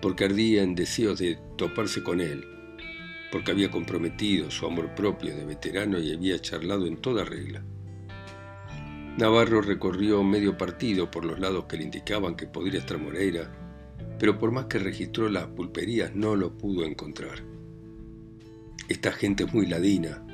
porque 0.00 0.24
ardía 0.24 0.62
en 0.62 0.74
deseos 0.74 1.18
de 1.18 1.38
toparse 1.56 2.02
con 2.02 2.20
él, 2.20 2.44
porque 3.30 3.50
había 3.50 3.70
comprometido 3.70 4.50
su 4.50 4.66
amor 4.66 4.94
propio 4.94 5.36
de 5.36 5.44
veterano 5.44 5.98
y 5.98 6.12
había 6.12 6.38
charlado 6.40 6.86
en 6.86 6.96
toda 6.96 7.24
regla. 7.24 7.62
Navarro 9.18 9.60
recorrió 9.60 10.22
medio 10.22 10.56
partido 10.56 11.10
por 11.10 11.24
los 11.24 11.40
lados 11.40 11.64
que 11.64 11.76
le 11.76 11.84
indicaban 11.84 12.36
que 12.36 12.46
podría 12.46 12.80
estar 12.80 12.98
Moreira, 12.98 13.50
pero 14.18 14.38
por 14.38 14.52
más 14.52 14.66
que 14.66 14.78
registró 14.78 15.28
las 15.28 15.46
pulperías 15.48 16.14
no 16.14 16.36
lo 16.36 16.56
pudo 16.56 16.84
encontrar. 16.84 17.42
Esta 18.88 19.12
gente 19.12 19.44
es 19.44 19.52
muy 19.52 19.66
ladina, 19.66 20.24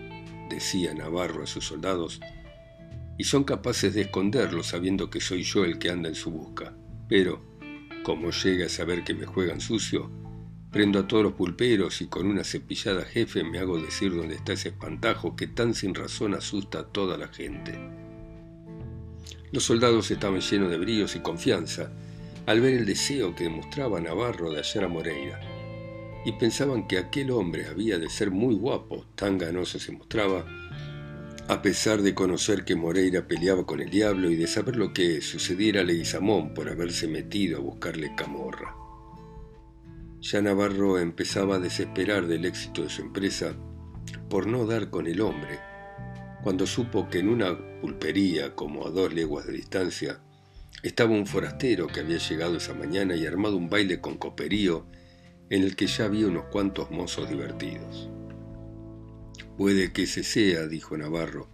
decía 0.50 0.94
Navarro 0.94 1.42
a 1.42 1.46
sus 1.46 1.66
soldados, 1.66 2.20
y 3.18 3.24
son 3.24 3.44
capaces 3.44 3.94
de 3.94 4.02
esconderlo 4.02 4.62
sabiendo 4.62 5.10
que 5.10 5.20
soy 5.20 5.42
yo 5.42 5.64
el 5.64 5.78
que 5.78 5.90
anda 5.90 6.08
en 6.08 6.14
su 6.14 6.30
busca. 6.30 6.76
Pero, 7.08 7.40
como 8.02 8.30
llega 8.30 8.66
a 8.66 8.68
saber 8.68 9.04
que 9.04 9.14
me 9.14 9.26
juegan 9.26 9.60
sucio, 9.60 10.10
Prendo 10.74 10.98
a 10.98 11.06
todos 11.06 11.22
los 11.22 11.34
pulperos 11.34 12.00
y 12.00 12.06
con 12.06 12.26
una 12.26 12.42
cepillada 12.42 13.04
jefe 13.04 13.44
me 13.44 13.60
hago 13.60 13.78
decir 13.80 14.12
dónde 14.12 14.34
está 14.34 14.54
ese 14.54 14.70
espantajo 14.70 15.36
que 15.36 15.46
tan 15.46 15.72
sin 15.72 15.94
razón 15.94 16.34
asusta 16.34 16.80
a 16.80 16.86
toda 16.88 17.16
la 17.16 17.28
gente. 17.28 17.78
Los 19.52 19.62
soldados 19.62 20.10
estaban 20.10 20.40
llenos 20.40 20.72
de 20.72 20.78
bríos 20.78 21.14
y 21.14 21.20
confianza 21.20 21.92
al 22.46 22.60
ver 22.60 22.74
el 22.74 22.86
deseo 22.86 23.36
que 23.36 23.44
demostraba 23.44 24.00
Navarro 24.00 24.50
de 24.50 24.56
hallar 24.56 24.82
a 24.82 24.88
Moreira, 24.88 25.40
y 26.26 26.32
pensaban 26.32 26.88
que 26.88 26.98
aquel 26.98 27.30
hombre 27.30 27.68
había 27.68 28.00
de 28.00 28.10
ser 28.10 28.32
muy 28.32 28.56
guapo, 28.56 29.06
tan 29.14 29.38
ganoso 29.38 29.78
se 29.78 29.92
mostraba, 29.92 30.44
a 31.46 31.62
pesar 31.62 32.02
de 32.02 32.16
conocer 32.16 32.64
que 32.64 32.74
Moreira 32.74 33.28
peleaba 33.28 33.64
con 33.64 33.80
el 33.80 33.90
diablo 33.90 34.28
y 34.28 34.34
de 34.34 34.48
saber 34.48 34.74
lo 34.74 34.92
que 34.92 35.20
sucediera 35.20 35.82
a 35.82 35.84
Leguizamón 35.84 36.52
por 36.52 36.68
haberse 36.68 37.06
metido 37.06 37.58
a 37.58 37.60
buscarle 37.60 38.16
camorra. 38.16 38.83
Ya 40.24 40.40
Navarro 40.40 40.98
empezaba 40.98 41.56
a 41.56 41.58
desesperar 41.58 42.26
del 42.26 42.46
éxito 42.46 42.82
de 42.82 42.88
su 42.88 43.02
empresa 43.02 43.54
por 44.30 44.46
no 44.46 44.64
dar 44.64 44.88
con 44.88 45.06
el 45.06 45.20
hombre, 45.20 45.58
cuando 46.42 46.66
supo 46.66 47.10
que 47.10 47.18
en 47.18 47.28
una 47.28 47.54
pulpería 47.82 48.54
como 48.54 48.86
a 48.86 48.90
dos 48.90 49.12
leguas 49.12 49.46
de 49.46 49.52
distancia 49.52 50.20
estaba 50.82 51.10
un 51.10 51.26
forastero 51.26 51.88
que 51.88 52.00
había 52.00 52.16
llegado 52.16 52.56
esa 52.56 52.72
mañana 52.72 53.14
y 53.16 53.26
armado 53.26 53.58
un 53.58 53.68
baile 53.68 54.00
con 54.00 54.16
coperío 54.16 54.86
en 55.50 55.62
el 55.62 55.76
que 55.76 55.88
ya 55.88 56.06
había 56.06 56.26
unos 56.26 56.46
cuantos 56.46 56.90
mozos 56.90 57.28
divertidos. 57.28 58.08
Puede 59.58 59.92
que 59.92 60.04
ese 60.04 60.22
sea, 60.24 60.66
dijo 60.66 60.96
Navarro, 60.96 61.50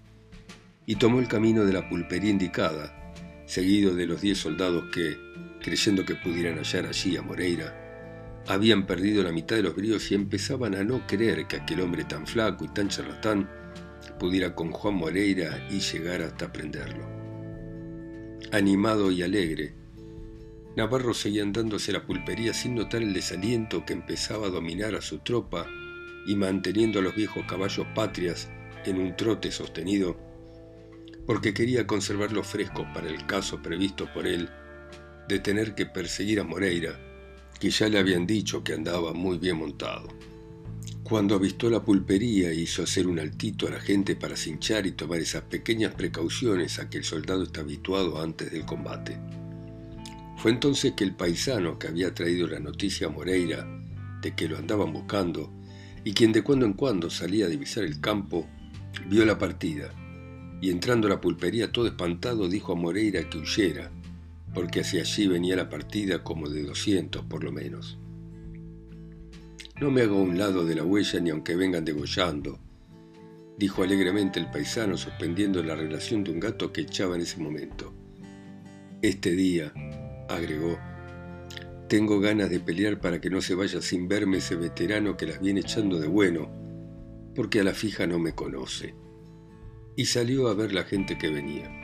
y 0.87 0.95
tomó 0.95 1.19
el 1.19 1.27
camino 1.27 1.65
de 1.65 1.73
la 1.73 1.89
pulpería 1.89 2.31
indicada, 2.31 3.13
seguido 3.47 3.97
de 3.97 4.07
los 4.07 4.21
diez 4.21 4.39
soldados 4.39 4.85
que, 4.95 5.17
creyendo 5.61 6.05
que 6.05 6.15
pudieran 6.15 6.59
hallar 6.59 6.87
allí 6.87 7.17
a 7.17 7.23
Moreira, 7.23 7.80
habían 8.47 8.87
perdido 8.87 9.23
la 9.23 9.33
mitad 9.33 9.57
de 9.57 9.63
los 9.63 9.77
bríos 9.77 10.11
y 10.11 10.15
empezaban 10.15 10.75
a 10.75 10.83
no 10.83 11.07
creer 11.07 11.47
que 11.47 11.57
aquel 11.57 11.81
hombre 11.81 12.05
tan 12.05 12.27
flaco 12.27 12.65
y 12.65 12.69
tan 12.69 12.89
charlatán 12.89 13.49
pudiera 14.19 14.55
con 14.55 14.71
Juan 14.71 14.95
Moreira 14.95 15.67
y 15.71 15.81
llegar 15.81 16.23
hasta 16.23 16.53
prenderlo. 16.53 17.09
Animado 18.53 19.11
y 19.11 19.23
alegre, 19.23 19.75
Navarro 20.77 21.15
seguía 21.15 21.43
andándose 21.43 21.93
la 21.93 22.07
pulpería 22.07 22.55
sin 22.55 22.75
notar 22.75 23.03
el 23.03 23.13
desaliento 23.13 23.85
que 23.85 23.93
empezaba 23.93 24.47
a 24.47 24.51
dominar 24.51 24.95
a 24.95 25.01
su 25.01 25.19
tropa 25.19 25.67
y 26.27 26.37
manteniendo 26.37 27.01
a 27.01 27.03
los 27.03 27.15
viejos 27.15 27.45
caballos 27.47 27.87
patrias 27.95 28.49
en 28.85 28.99
un 29.01 29.17
trote 29.17 29.51
sostenido, 29.51 30.17
porque 31.27 31.55
quería 31.55 31.87
conservarlos 31.87 32.47
frescos 32.47 32.87
para 32.95 33.09
el 33.09 33.27
caso 33.27 33.61
previsto 33.63 34.13
por 34.13 34.27
él 34.27 34.49
de 35.29 35.39
tener 35.39 35.75
que 35.75 35.87
perseguir 35.87 36.41
a 36.41 36.45
Moreira 36.45 36.99
que 37.61 37.71
ya 37.71 37.89
le 37.89 37.99
habían 37.99 38.27
dicho 38.27 38.65
que 38.65 38.73
andaba 38.73 39.13
muy 39.13 39.39
bien 39.39 39.59
montado. 39.59 40.09
Cuando 41.05 41.35
avistó 41.35 41.69
la 41.69 41.85
pulpería 41.85 42.53
hizo 42.53 42.83
hacer 42.83 43.07
un 43.07 43.19
altito 43.19 43.67
a 43.67 43.71
la 43.71 43.81
gente 43.81 44.17
para 44.17 44.37
cinchar 44.37 44.87
y 44.87 44.93
tomar 44.93 45.21
esas 45.21 45.43
pequeñas 45.43 45.95
precauciones 45.95 46.79
a 46.79 46.89
que 46.89 46.99
el 46.99 47.05
soldado 47.05 47.43
está 47.43 47.61
habituado 47.61 48.23
antes 48.23 48.51
del 48.51 48.65
combate. 48.65 49.19
Fue 50.39 50.51
entonces 50.51 50.93
que 50.97 51.05
el 51.05 51.15
paisano 51.15 51.79
que 51.79 51.89
había 51.89 52.15
traído 52.15 52.47
la 52.47 52.61
noticia 52.61 53.09
a 53.09 53.11
Moreira 53.11 53.67
de 54.23 54.35
que 54.35 54.49
lo 54.49 54.57
andaban 54.57 54.93
buscando 54.93 55.53
y 56.03 56.15
quien 56.15 56.33
de 56.33 56.43
cuando 56.43 56.65
en 56.65 56.73
cuando 56.73 57.11
salía 57.11 57.45
a 57.45 57.49
divisar 57.49 57.85
el 57.85 58.01
campo, 58.01 58.49
vio 59.07 59.27
la 59.27 59.37
partida 59.37 59.93
y 60.63 60.71
entrando 60.71 61.09
a 61.09 61.11
la 61.11 61.21
pulpería 61.21 61.73
todo 61.73 61.87
espantado 61.87 62.49
dijo 62.49 62.73
a 62.73 62.77
Moreira 62.77 63.29
que 63.29 63.39
huyera, 63.39 63.91
porque 64.55 64.81
hacia 64.81 65.03
allí 65.03 65.27
venía 65.27 65.57
la 65.57 65.69
partida 65.69 66.23
como 66.23 66.49
de 66.49 66.63
doscientos 66.63 67.25
por 67.25 67.45
lo 67.45 67.53
menos. 67.53 67.99
No 69.81 69.91
me 69.91 70.03
hago 70.03 70.19
a 70.19 70.23
un 70.23 70.37
lado 70.37 70.65
de 70.65 70.75
la 70.75 70.85
huella 70.85 71.21
ni 71.21 71.31
aunque 71.31 71.57
vengan 71.57 71.85
degollando, 71.85 72.59
dijo 73.57 73.83
alegremente 73.83 74.39
el 74.39 74.51
paisano 74.51 74.97
suspendiendo 74.97 75.63
la 75.63 75.75
relación 75.75 76.25
de 76.25 76.33
un 76.33 76.41
gato 76.41 76.73
que 76.73 76.83
echaba 76.83 77.15
en 77.15 77.23
ese 77.23 77.41
momento. 77.41 77.95
Este 79.03 79.31
día, 79.33 79.73
agregó, 80.29 80.79
tengo 81.89 82.21
ganas 82.21 82.51
de 82.51 82.61
pelear 82.61 83.01
para 83.01 83.21
que 83.21 83.31
no 83.31 83.41
se 83.41 83.55
vaya 83.55 83.81
sin 83.81 84.07
verme 84.07 84.39
ese 84.39 84.57
veterano 84.57 85.17
que 85.17 85.27
las 85.27 85.41
viene 85.41 85.61
echando 85.61 85.99
de 85.99 86.09
bueno, 86.09 86.51
porque 87.35 87.61
a 87.61 87.65
la 87.65 87.75
fija 87.75 88.07
no 88.07 88.19
me 88.19 88.35
conoce. 88.35 88.95
Y 89.97 90.05
salió 90.05 90.49
a 90.49 90.55
ver 90.55 90.73
la 90.73 90.85
gente 90.85 91.19
que 91.19 91.31
venía. 91.31 91.80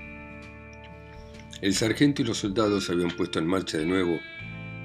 El 1.63 1.75
sargento 1.75 2.21
y 2.21 2.25
los 2.27 2.39
soldados 2.39 2.85
se 2.85 2.93
habían 2.93 3.17
puesto 3.17 3.39
en 3.39 3.47
marcha 3.47 3.79
de 3.79 3.87
nuevo, 3.87 4.19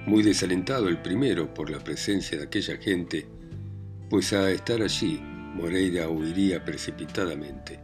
muy 0.05 0.23
desalentado 0.23 0.87
el 0.87 1.01
primero 1.01 1.53
por 1.53 1.69
la 1.69 1.79
presencia 1.79 2.37
de 2.37 2.45
aquella 2.45 2.77
gente, 2.77 3.27
pues 4.09 4.31
a 4.31 4.49
estar 4.49 4.81
allí 4.81 5.19
Moreira 5.21 6.07
huiría 6.07 6.63
precipitadamente. 6.63 7.79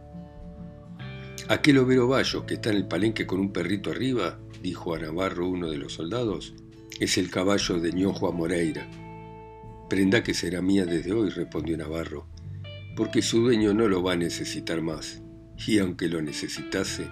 Aquel 1.48 1.78
overo 1.78 2.08
Bayo 2.08 2.46
que 2.46 2.54
está 2.54 2.70
en 2.70 2.76
el 2.76 2.88
palenque 2.88 3.26
con 3.26 3.40
un 3.40 3.52
perrito 3.52 3.90
arriba, 3.90 4.40
dijo 4.62 4.94
a 4.94 4.98
Navarro 4.98 5.48
uno 5.48 5.70
de 5.70 5.76
los 5.76 5.92
soldados, 5.94 6.54
es 6.98 7.18
el 7.18 7.30
caballo 7.30 7.78
de 7.78 7.92
Ñojo 7.92 8.28
a 8.28 8.32
Moreira. 8.32 8.88
Prenda 9.90 10.22
que 10.22 10.32
será 10.32 10.62
mía 10.62 10.86
desde 10.86 11.12
hoy, 11.12 11.28
respondió 11.28 11.76
Navarro, 11.76 12.26
porque 12.96 13.20
su 13.20 13.42
dueño 13.42 13.74
no 13.74 13.86
lo 13.86 14.02
va 14.02 14.14
a 14.14 14.16
necesitar 14.16 14.80
más, 14.80 15.22
y 15.66 15.78
aunque 15.78 16.08
lo 16.08 16.22
necesitase, 16.22 17.06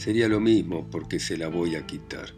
sería 0.00 0.28
lo 0.28 0.40
mismo 0.40 0.88
porque 0.90 1.20
se 1.20 1.36
la 1.36 1.48
voy 1.48 1.76
a 1.76 1.86
quitar. 1.86 2.32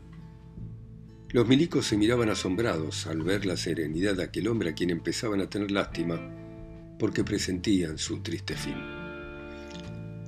Los 1.30 1.46
milicos 1.46 1.86
se 1.86 1.96
miraban 1.96 2.28
asombrados 2.28 3.06
al 3.06 3.22
ver 3.22 3.46
la 3.46 3.56
serenidad 3.56 4.16
de 4.16 4.24
aquel 4.24 4.48
hombre 4.48 4.70
a 4.70 4.74
quien 4.74 4.90
empezaban 4.90 5.40
a 5.40 5.48
tener 5.48 5.70
lástima, 5.70 6.20
porque 6.98 7.22
presentían 7.22 7.98
su 7.98 8.20
triste 8.20 8.56
fin. 8.56 8.74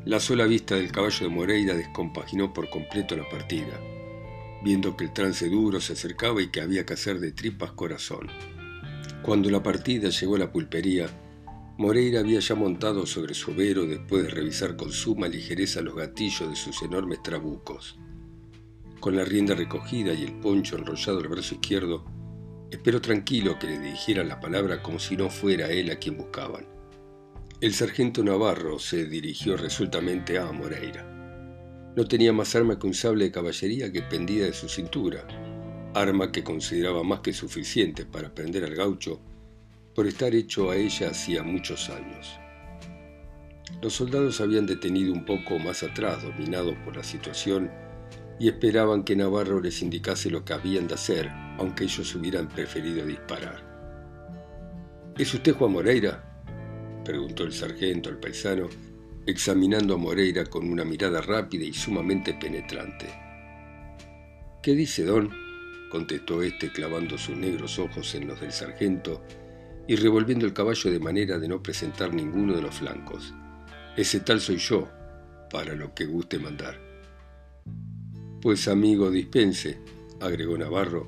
La 0.04 0.20
sola 0.20 0.46
vista 0.46 0.76
del 0.76 0.92
caballo 0.92 1.26
de 1.26 1.34
Moreira 1.34 1.74
descompaginó 1.74 2.54
por 2.54 2.70
completo 2.70 3.16
la 3.16 3.28
partida, 3.28 3.80
viendo 4.62 4.96
que 4.96 5.02
el 5.02 5.12
trance 5.12 5.48
duro 5.48 5.80
se 5.80 5.94
acercaba 5.94 6.40
y 6.40 6.52
que 6.52 6.60
había 6.60 6.86
que 6.86 6.94
hacer 6.94 7.18
de 7.18 7.32
tripas 7.32 7.72
corazón. 7.72 8.28
Cuando 9.24 9.50
la 9.50 9.60
partida 9.60 10.08
llegó 10.10 10.36
a 10.36 10.38
la 10.38 10.52
pulpería, 10.52 11.08
Moreira 11.76 12.20
había 12.20 12.38
ya 12.38 12.54
montado 12.54 13.04
sobre 13.04 13.34
su 13.34 13.50
overo 13.50 13.84
después 13.84 14.22
de 14.22 14.30
revisar 14.30 14.76
con 14.76 14.92
suma 14.92 15.26
ligereza 15.26 15.82
los 15.82 15.96
gatillos 15.96 16.48
de 16.48 16.54
sus 16.54 16.80
enormes 16.82 17.20
trabucos. 17.20 17.98
Con 19.00 19.16
la 19.16 19.24
rienda 19.24 19.56
recogida 19.56 20.14
y 20.14 20.22
el 20.22 20.34
poncho 20.34 20.76
enrollado 20.76 21.18
al 21.18 21.26
brazo 21.26 21.56
izquierdo, 21.56 22.04
esperó 22.70 23.00
tranquilo 23.00 23.58
que 23.58 23.66
le 23.66 23.80
dijeran 23.80 24.28
la 24.28 24.38
palabra 24.38 24.82
como 24.82 25.00
si 25.00 25.16
no 25.16 25.30
fuera 25.30 25.68
él 25.68 25.90
a 25.90 25.96
quien 25.96 26.16
buscaban. 26.16 26.64
El 27.60 27.74
sargento 27.74 28.22
Navarro 28.22 28.78
se 28.78 29.06
dirigió 29.06 29.56
resueltamente 29.56 30.38
a 30.38 30.52
Moreira. 30.52 31.04
No 31.96 32.06
tenía 32.06 32.32
más 32.32 32.54
arma 32.54 32.78
que 32.78 32.86
un 32.86 32.94
sable 32.94 33.24
de 33.24 33.32
caballería 33.32 33.90
que 33.90 34.02
pendía 34.02 34.44
de 34.44 34.52
su 34.52 34.68
cintura, 34.68 35.26
arma 35.92 36.30
que 36.30 36.44
consideraba 36.44 37.02
más 37.02 37.18
que 37.18 37.32
suficiente 37.32 38.06
para 38.06 38.32
prender 38.32 38.62
al 38.62 38.76
gaucho 38.76 39.20
por 39.94 40.06
estar 40.06 40.34
hecho 40.34 40.70
a 40.70 40.76
ella 40.76 41.10
hacía 41.10 41.42
muchos 41.42 41.88
años. 41.88 42.38
Los 43.80 43.94
soldados 43.94 44.40
habían 44.40 44.66
detenido 44.66 45.12
un 45.12 45.24
poco 45.24 45.58
más 45.58 45.82
atrás, 45.82 46.22
dominados 46.22 46.74
por 46.84 46.96
la 46.96 47.04
situación, 47.04 47.70
y 48.40 48.48
esperaban 48.48 49.04
que 49.04 49.14
Navarro 49.14 49.60
les 49.60 49.82
indicase 49.82 50.30
lo 50.30 50.44
que 50.44 50.54
habían 50.54 50.88
de 50.88 50.94
hacer, 50.94 51.28
aunque 51.58 51.84
ellos 51.84 52.14
hubieran 52.14 52.48
preferido 52.48 53.06
disparar. 53.06 53.62
¿Es 55.16 55.32
usted 55.32 55.54
Juan 55.54 55.72
Moreira? 55.72 56.30
preguntó 57.04 57.44
el 57.44 57.52
sargento 57.52 58.08
al 58.08 58.18
paisano, 58.18 58.68
examinando 59.26 59.94
a 59.94 59.98
Moreira 59.98 60.44
con 60.44 60.68
una 60.68 60.84
mirada 60.84 61.20
rápida 61.20 61.64
y 61.64 61.72
sumamente 61.72 62.34
penetrante. 62.34 63.06
¿Qué 64.62 64.74
dice, 64.74 65.04
don? 65.04 65.30
contestó 65.90 66.42
éste 66.42 66.72
clavando 66.72 67.16
sus 67.16 67.36
negros 67.36 67.78
ojos 67.78 68.14
en 68.16 68.26
los 68.26 68.40
del 68.40 68.50
sargento 68.50 69.22
y 69.86 69.96
revolviendo 69.96 70.46
el 70.46 70.52
caballo 70.52 70.90
de 70.90 70.98
manera 70.98 71.38
de 71.38 71.48
no 71.48 71.62
presentar 71.62 72.12
ninguno 72.14 72.54
de 72.54 72.62
los 72.62 72.76
flancos. 72.76 73.34
Ese 73.96 74.20
tal 74.20 74.40
soy 74.40 74.56
yo, 74.56 74.88
para 75.50 75.74
lo 75.74 75.94
que 75.94 76.06
guste 76.06 76.38
mandar. 76.38 76.80
Pues 78.40 78.68
amigo, 78.68 79.10
dispense, 79.10 79.78
agregó 80.20 80.56
Navarro, 80.58 81.06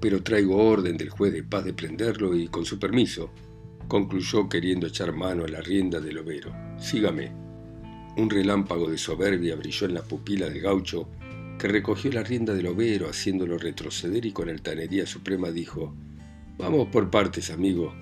pero 0.00 0.22
traigo 0.22 0.56
orden 0.56 0.96
del 0.96 1.10
juez 1.10 1.32
de 1.32 1.42
paz 1.42 1.64
de 1.64 1.74
prenderlo 1.74 2.36
y 2.36 2.48
con 2.48 2.64
su 2.64 2.78
permiso, 2.78 3.30
concluyó 3.88 4.48
queriendo 4.48 4.86
echar 4.86 5.12
mano 5.12 5.44
a 5.44 5.48
la 5.48 5.60
rienda 5.60 6.00
del 6.00 6.18
overo. 6.18 6.54
Sígame. 6.78 7.32
Un 8.16 8.30
relámpago 8.30 8.88
de 8.88 8.96
soberbia 8.98 9.56
brilló 9.56 9.86
en 9.86 9.94
la 9.94 10.02
pupila 10.02 10.48
del 10.48 10.60
gaucho, 10.60 11.08
que 11.58 11.68
recogió 11.68 12.12
la 12.12 12.22
rienda 12.22 12.54
del 12.54 12.66
overo 12.66 13.08
haciéndolo 13.08 13.58
retroceder 13.58 14.24
y 14.24 14.32
con 14.32 14.48
altanería 14.48 15.06
suprema 15.06 15.50
dijo, 15.50 15.94
Vamos 16.56 16.86
por 16.88 17.10
partes, 17.10 17.50
amigo, 17.50 17.92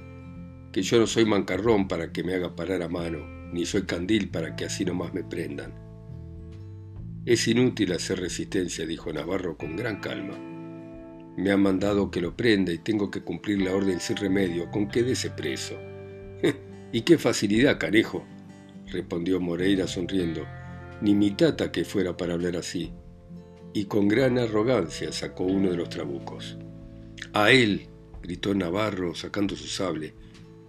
que 0.72 0.82
yo 0.82 0.98
no 0.98 1.06
soy 1.06 1.24
mancarrón 1.24 1.88
para 1.88 2.12
que 2.12 2.22
me 2.22 2.34
haga 2.34 2.54
parar 2.54 2.82
a 2.82 2.88
mano, 2.88 3.18
ni 3.50 3.64
soy 3.64 3.82
candil 3.82 4.28
para 4.28 4.56
que 4.56 4.66
así 4.66 4.84
nomás 4.84 5.14
me 5.14 5.24
prendan. 5.24 5.72
Es 7.24 7.48
inútil 7.48 7.92
hacer 7.92 8.20
resistencia, 8.20 8.84
dijo 8.84 9.10
Navarro 9.10 9.56
con 9.56 9.74
gran 9.74 10.00
calma. 10.00 10.36
Me 11.36 11.50
han 11.50 11.62
mandado 11.62 12.10
que 12.10 12.20
lo 12.20 12.36
prenda 12.36 12.72
y 12.72 12.78
tengo 12.78 13.10
que 13.10 13.22
cumplir 13.22 13.62
la 13.62 13.74
orden 13.74 14.00
sin 14.00 14.16
remedio, 14.16 14.70
con 14.70 14.86
que 14.88 15.00
ese 15.00 15.30
preso. 15.30 15.74
y 16.92 17.00
qué 17.02 17.16
facilidad, 17.16 17.78
carejo, 17.78 18.22
respondió 18.88 19.40
Moreira 19.40 19.86
sonriendo. 19.86 20.44
Ni 21.00 21.14
mi 21.14 21.30
tata 21.30 21.72
que 21.72 21.86
fuera 21.86 22.18
para 22.18 22.34
hablar 22.34 22.56
así. 22.56 22.92
Y 23.72 23.86
con 23.86 24.08
gran 24.08 24.38
arrogancia 24.38 25.10
sacó 25.10 25.44
uno 25.44 25.70
de 25.70 25.76
los 25.78 25.88
trabucos. 25.88 26.58
A 27.32 27.50
él, 27.50 27.88
gritó 28.22 28.54
Navarro 28.54 29.14
sacando 29.14 29.56
su 29.56 29.66
sable. 29.66 30.14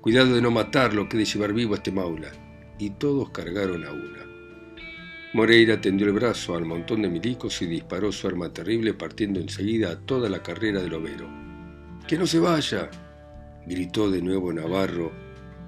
Cuidado 0.01 0.35
de 0.35 0.41
no 0.41 0.51
matarlo, 0.51 1.07
que 1.07 1.17
de 1.17 1.25
llevar 1.25 1.53
vivo 1.53 1.73
a 1.73 1.77
este 1.77 1.91
maula. 1.91 2.31
Y 2.79 2.89
todos 2.91 3.29
cargaron 3.29 3.85
a 3.85 3.91
una. 3.91 4.23
Moreira 5.33 5.81
tendió 5.81 6.07
el 6.07 6.13
brazo 6.13 6.55
al 6.55 6.65
montón 6.65 7.01
de 7.01 7.09
milicos 7.09 7.61
y 7.61 7.65
disparó 7.65 8.11
su 8.11 8.27
arma 8.27 8.53
terrible 8.53 8.93
partiendo 8.93 9.39
enseguida 9.39 9.91
a 9.91 9.99
toda 9.99 10.29
la 10.29 10.43
carrera 10.43 10.81
del 10.81 10.93
overo. 10.93 11.27
¡Que 12.07 12.17
no 12.17 12.27
se 12.27 12.39
vaya! 12.39 12.91
gritó 13.65 14.11
de 14.11 14.21
nuevo 14.21 14.51
Navarro, 14.51 15.11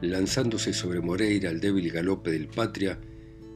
lanzándose 0.02 0.74
sobre 0.74 1.02
Moreira 1.02 1.50
al 1.50 1.60
débil 1.60 1.92
galope 1.92 2.30
del 2.32 2.48
patria, 2.48 3.00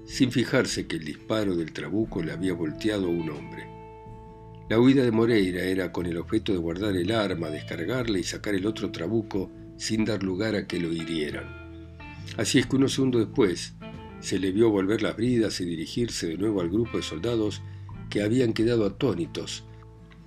sin 0.06 0.32
fijarse 0.32 0.88
que 0.88 0.96
el 0.96 1.06
disparo 1.06 1.56
del 1.56 1.74
trabuco 1.74 2.24
le 2.24 2.32
había 2.32 2.54
volteado 2.54 3.06
a 3.06 3.10
un 3.10 3.30
hombre. 3.30 3.69
La 4.70 4.80
huida 4.80 5.02
de 5.02 5.12
Moreira 5.12 5.64
era 5.64 5.92
con 5.92 6.06
el 6.06 6.16
objeto 6.18 6.52
de 6.52 6.60
guardar 6.60 6.96
el 6.96 7.12
arma, 7.12 7.50
descargarla 7.50 8.20
y 8.20 8.24
sacar 8.24 8.54
el 8.54 8.68
otro 8.68 8.92
trabuco 8.92 9.52
sin 9.78 10.06
dar 10.06 10.22
lugar 10.22 10.56
a 10.56 10.68
que 10.68 10.80
lo 10.80 10.94
hirieran. 10.94 11.88
Así 12.38 12.60
es 12.60 12.68
que 12.68 12.76
unos 12.76 12.94
segundos 12.94 13.26
después, 13.26 13.74
se 14.20 14.38
le 14.38 14.52
vio 14.52 14.70
volver 14.70 15.02
las 15.02 15.16
bridas 15.16 15.60
y 15.60 15.66
dirigirse 15.66 16.28
de 16.28 16.38
nuevo 16.38 16.62
al 16.62 16.70
grupo 16.70 16.98
de 16.98 17.04
soldados 17.04 17.64
que 18.12 18.22
habían 18.22 18.54
quedado 18.54 18.86
atónitos, 18.86 19.64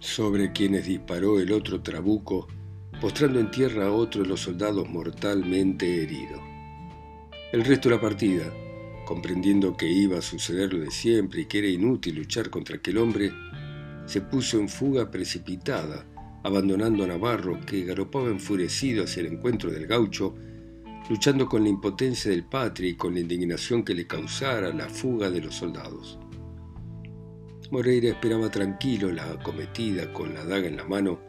sobre 0.00 0.50
quienes 0.50 0.87
disparó 0.87 1.38
el 1.38 1.52
otro 1.52 1.81
trabuco, 1.81 2.48
postrando 3.00 3.38
en 3.38 3.48
tierra 3.52 3.87
a 3.87 3.92
otro 3.92 4.22
de 4.22 4.28
los 4.28 4.40
soldados 4.40 4.88
mortalmente 4.88 6.02
herido. 6.02 6.40
El 7.52 7.64
resto 7.64 7.88
de 7.88 7.94
la 7.94 8.00
partida, 8.00 8.52
comprendiendo 9.07 9.76
que 9.76 9.88
iba 9.88 10.18
a 10.18 10.22
suceder 10.22 10.72
lo 10.72 10.81
de 10.81 10.90
siempre 10.90 11.42
y 11.42 11.46
que 11.46 11.59
era 11.59 11.68
inútil 11.68 12.16
luchar 12.16 12.50
contra 12.50 12.76
aquel 12.76 12.98
hombre, 12.98 13.31
se 14.07 14.21
puso 14.21 14.59
en 14.59 14.69
fuga 14.69 15.11
precipitada, 15.11 16.07
abandonando 16.43 17.05
a 17.05 17.07
Navarro, 17.07 17.61
que 17.67 17.85
galopaba 17.85 18.29
enfurecido 18.29 19.05
hacia 19.05 19.21
el 19.21 19.27
encuentro 19.35 19.71
del 19.71 19.87
gaucho, 19.87 20.35
luchando 21.09 21.47
con 21.47 21.62
la 21.62 21.69
impotencia 21.69 22.31
del 22.31 22.45
patria 22.45 22.91
y 22.91 22.97
con 22.97 23.15
la 23.15 23.21
indignación 23.21 23.85
que 23.85 23.95
le 23.95 24.07
causara 24.07 24.73
la 24.73 24.88
fuga 24.88 25.31
de 25.31 25.41
los 25.41 25.55
soldados. 25.55 26.19
Moreira 27.71 28.11
esperaba 28.11 28.51
tranquilo 28.51 29.11
la 29.11 29.31
acometida 29.31 30.12
con 30.12 30.35
la 30.35 30.45
daga 30.45 30.69
en 30.69 30.77
la 30.77 30.85
mano, 30.85 31.21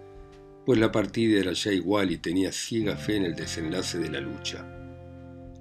pues 0.66 0.80
la 0.80 0.92
partida 0.92 1.40
era 1.40 1.54
ya 1.54 1.72
igual 1.72 2.12
y 2.12 2.18
tenía 2.18 2.52
ciega 2.52 2.96
fe 2.96 3.18
en 3.18 3.26
el 3.26 3.36
desenlace 3.36 3.98
de 3.98 4.10
la 4.10 4.20
lucha. 4.20 4.66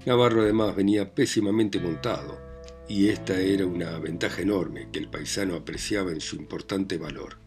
Navarro 0.06 0.42
además 0.42 0.74
venía 0.74 1.14
pésimamente 1.14 1.78
montado, 1.78 2.51
y 2.92 3.08
esta 3.08 3.40
era 3.40 3.64
una 3.64 3.98
ventaja 3.98 4.42
enorme 4.42 4.88
que 4.92 4.98
el 4.98 5.08
paisano 5.08 5.54
apreciaba 5.54 6.12
en 6.12 6.20
su 6.20 6.36
importante 6.36 6.98
valor. 6.98 7.38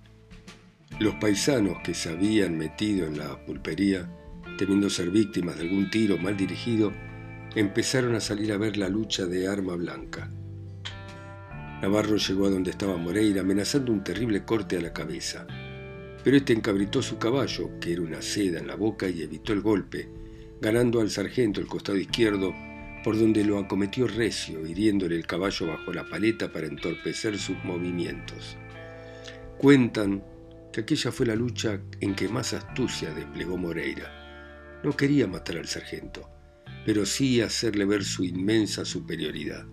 Los 1.00 1.14
paisanos 1.22 1.78
que 1.84 1.94
se 1.94 2.10
habían 2.10 2.58
metido 2.58 3.06
en 3.06 3.20
la 3.20 3.46
pulpería 3.46 4.10
temiendo 4.58 4.90
ser 4.90 5.12
víctimas 5.12 5.58
de 5.58 5.62
algún 5.62 5.92
tiro 5.92 6.18
mal 6.18 6.36
dirigido, 6.36 6.92
empezaron 7.54 8.16
a 8.16 8.22
salir 8.22 8.54
a 8.54 8.58
ver 8.58 8.76
la 8.76 8.90
lucha 8.90 9.28
de 9.28 9.48
arma 9.48 9.76
blanca. 9.76 10.32
Navarro 11.84 12.18
llegó 12.18 12.48
a 12.48 12.50
donde 12.50 12.72
estaba 12.72 12.98
Moreira, 12.98 13.42
amenazando 13.42 13.92
un 13.92 14.04
terrible 14.04 14.46
corte 14.46 14.78
a 14.78 14.82
la 14.82 14.94
cabeza. 14.94 15.46
Pero 16.24 16.38
este 16.38 16.54
encabritó 16.54 17.04
su 17.04 17.20
caballo, 17.20 17.70
que 17.80 17.94
era 17.94 18.02
una 18.02 18.24
seda 18.24 18.58
en 18.58 18.66
la 18.66 18.76
boca, 18.76 19.08
y 19.08 19.22
evitó 19.22 19.54
el 19.54 19.62
golpe, 19.62 20.10
ganando 20.60 21.02
al 21.02 21.12
sargento 21.12 21.62
el 21.62 21.68
costado 21.68 22.00
izquierdo, 22.00 22.52
por 23.06 23.20
donde 23.20 23.44
lo 23.44 23.60
acometió 23.60 24.08
recio, 24.08 24.66
hiriéndole 24.66 25.16
el 25.16 25.28
caballo 25.28 25.68
bajo 25.68 25.94
la 25.94 26.10
paleta 26.10 26.52
para 26.52 26.66
entorpecer 26.66 27.38
sus 27.38 27.56
movimientos. 27.64 28.58
Cuentan 29.60 30.24
que 30.74 30.82
aquella 30.82 31.12
fue 31.12 31.28
la 31.28 31.36
lucha 31.36 31.80
en 32.00 32.16
que 32.16 32.28
más 32.28 32.54
astucia 32.54 33.14
desplegó 33.14 33.58
Moreira. 33.58 34.80
No 34.84 34.98
quería 34.98 35.28
matar 35.28 35.58
al 35.58 35.68
sargento, 35.68 36.28
pero 36.84 37.06
sí 37.06 37.42
hacerle 37.42 37.86
ver 37.86 38.04
su 38.04 38.24
inmensa 38.24 38.84
superioridad. 38.86 39.68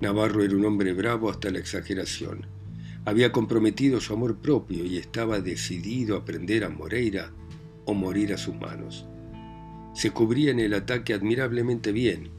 Navarro 0.00 0.42
era 0.42 0.56
un 0.56 0.64
hombre 0.64 0.94
bravo 0.94 1.30
hasta 1.30 1.48
la 1.48 1.60
exageración. 1.60 2.48
Había 3.04 3.30
comprometido 3.30 4.00
su 4.00 4.14
amor 4.14 4.40
propio 4.40 4.84
y 4.84 4.98
estaba 4.98 5.38
decidido 5.38 6.16
a 6.16 6.22
aprender 6.22 6.64
a 6.64 6.70
Moreira 6.70 7.32
o 7.84 7.94
morir 7.94 8.34
a 8.34 8.36
sus 8.36 8.56
manos. 8.56 9.06
Se 9.94 10.10
cubría 10.10 10.50
en 10.50 10.60
el 10.60 10.74
ataque 10.74 11.14
admirablemente 11.14 11.92
bien, 11.92 12.30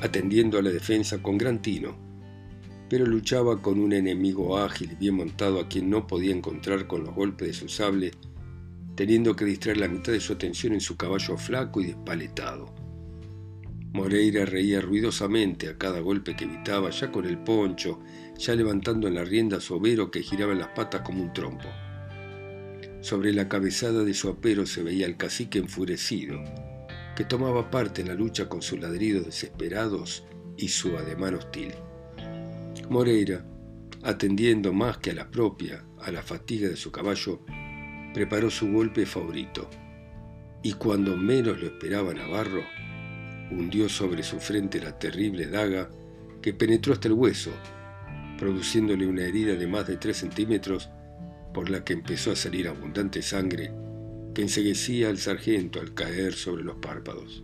atendiendo 0.00 0.58
a 0.58 0.62
la 0.62 0.70
defensa 0.70 1.22
con 1.22 1.38
gran 1.38 1.60
tino, 1.60 1.96
pero 2.88 3.06
luchaba 3.06 3.62
con 3.62 3.78
un 3.78 3.92
enemigo 3.92 4.58
ágil 4.58 4.92
y 4.92 4.96
bien 4.96 5.14
montado 5.14 5.60
a 5.60 5.68
quien 5.68 5.90
no 5.90 6.06
podía 6.06 6.34
encontrar 6.34 6.86
con 6.86 7.04
los 7.04 7.14
golpes 7.14 7.48
de 7.48 7.54
su 7.54 7.68
sable, 7.68 8.10
teniendo 8.96 9.36
que 9.36 9.44
distraer 9.44 9.78
la 9.78 9.88
mitad 9.88 10.12
de 10.12 10.20
su 10.20 10.32
atención 10.32 10.72
en 10.72 10.80
su 10.80 10.96
caballo 10.96 11.36
flaco 11.36 11.80
y 11.80 11.86
despaletado. 11.86 12.74
Moreira 13.92 14.44
reía 14.44 14.80
ruidosamente 14.80 15.68
a 15.68 15.76
cada 15.76 16.00
golpe 16.00 16.36
que 16.36 16.44
evitaba, 16.44 16.90
ya 16.90 17.10
con 17.10 17.26
el 17.26 17.38
poncho, 17.38 18.00
ya 18.38 18.54
levantando 18.54 19.08
en 19.08 19.14
la 19.14 19.24
rienda 19.24 19.60
su 19.60 19.74
overo 19.74 20.10
que 20.10 20.22
giraba 20.22 20.52
en 20.52 20.60
las 20.60 20.68
patas 20.68 21.02
como 21.02 21.22
un 21.22 21.32
trompo. 21.32 21.68
Sobre 23.00 23.32
la 23.32 23.48
cabezada 23.48 24.04
de 24.04 24.14
su 24.14 24.28
apero 24.28 24.66
se 24.66 24.82
veía 24.82 25.06
el 25.06 25.16
cacique 25.16 25.58
enfurecido, 25.58 26.40
que 27.16 27.24
tomaba 27.24 27.70
parte 27.70 28.02
en 28.02 28.08
la 28.08 28.14
lucha 28.14 28.48
con 28.48 28.62
sus 28.62 28.80
ladridos 28.80 29.26
desesperados 29.26 30.24
y 30.56 30.68
su 30.68 30.96
ademán 30.96 31.34
hostil. 31.34 31.72
Moreira, 32.88 33.44
atendiendo 34.02 34.72
más 34.72 34.98
que 34.98 35.10
a 35.10 35.14
la 35.14 35.30
propia, 35.30 35.84
a 36.00 36.10
la 36.10 36.22
fatiga 36.22 36.68
de 36.68 36.76
su 36.76 36.90
caballo, 36.90 37.40
preparó 38.14 38.50
su 38.50 38.72
golpe 38.72 39.06
favorito, 39.06 39.68
y 40.62 40.72
cuando 40.74 41.16
menos 41.16 41.60
lo 41.60 41.66
esperaba 41.66 42.12
Navarro, 42.12 42.62
hundió 43.50 43.88
sobre 43.88 44.22
su 44.22 44.38
frente 44.38 44.80
la 44.80 44.98
terrible 44.98 45.46
daga 45.46 45.90
que 46.42 46.54
penetró 46.54 46.92
hasta 46.92 47.08
el 47.08 47.14
hueso, 47.14 47.50
produciéndole 48.38 49.06
una 49.06 49.22
herida 49.22 49.54
de 49.54 49.66
más 49.66 49.86
de 49.86 49.96
tres 49.96 50.18
centímetros 50.18 50.90
por 51.52 51.68
la 51.68 51.84
que 51.84 51.92
empezó 51.92 52.32
a 52.32 52.36
salir 52.36 52.68
abundante 52.68 53.22
sangre 53.22 53.72
que 54.34 54.42
enseguecía 54.42 55.08
al 55.08 55.18
sargento 55.18 55.80
al 55.80 55.94
caer 55.94 56.32
sobre 56.32 56.64
los 56.64 56.76
párpados. 56.76 57.42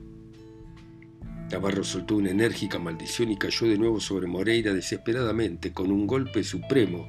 Navarro 1.50 1.84
soltó 1.84 2.16
una 2.16 2.30
enérgica 2.30 2.78
maldición 2.78 3.30
y 3.30 3.36
cayó 3.36 3.68
de 3.68 3.78
nuevo 3.78 4.00
sobre 4.00 4.26
Moreira 4.26 4.72
desesperadamente 4.72 5.72
con 5.72 5.92
un 5.92 6.06
golpe 6.06 6.42
supremo, 6.42 7.06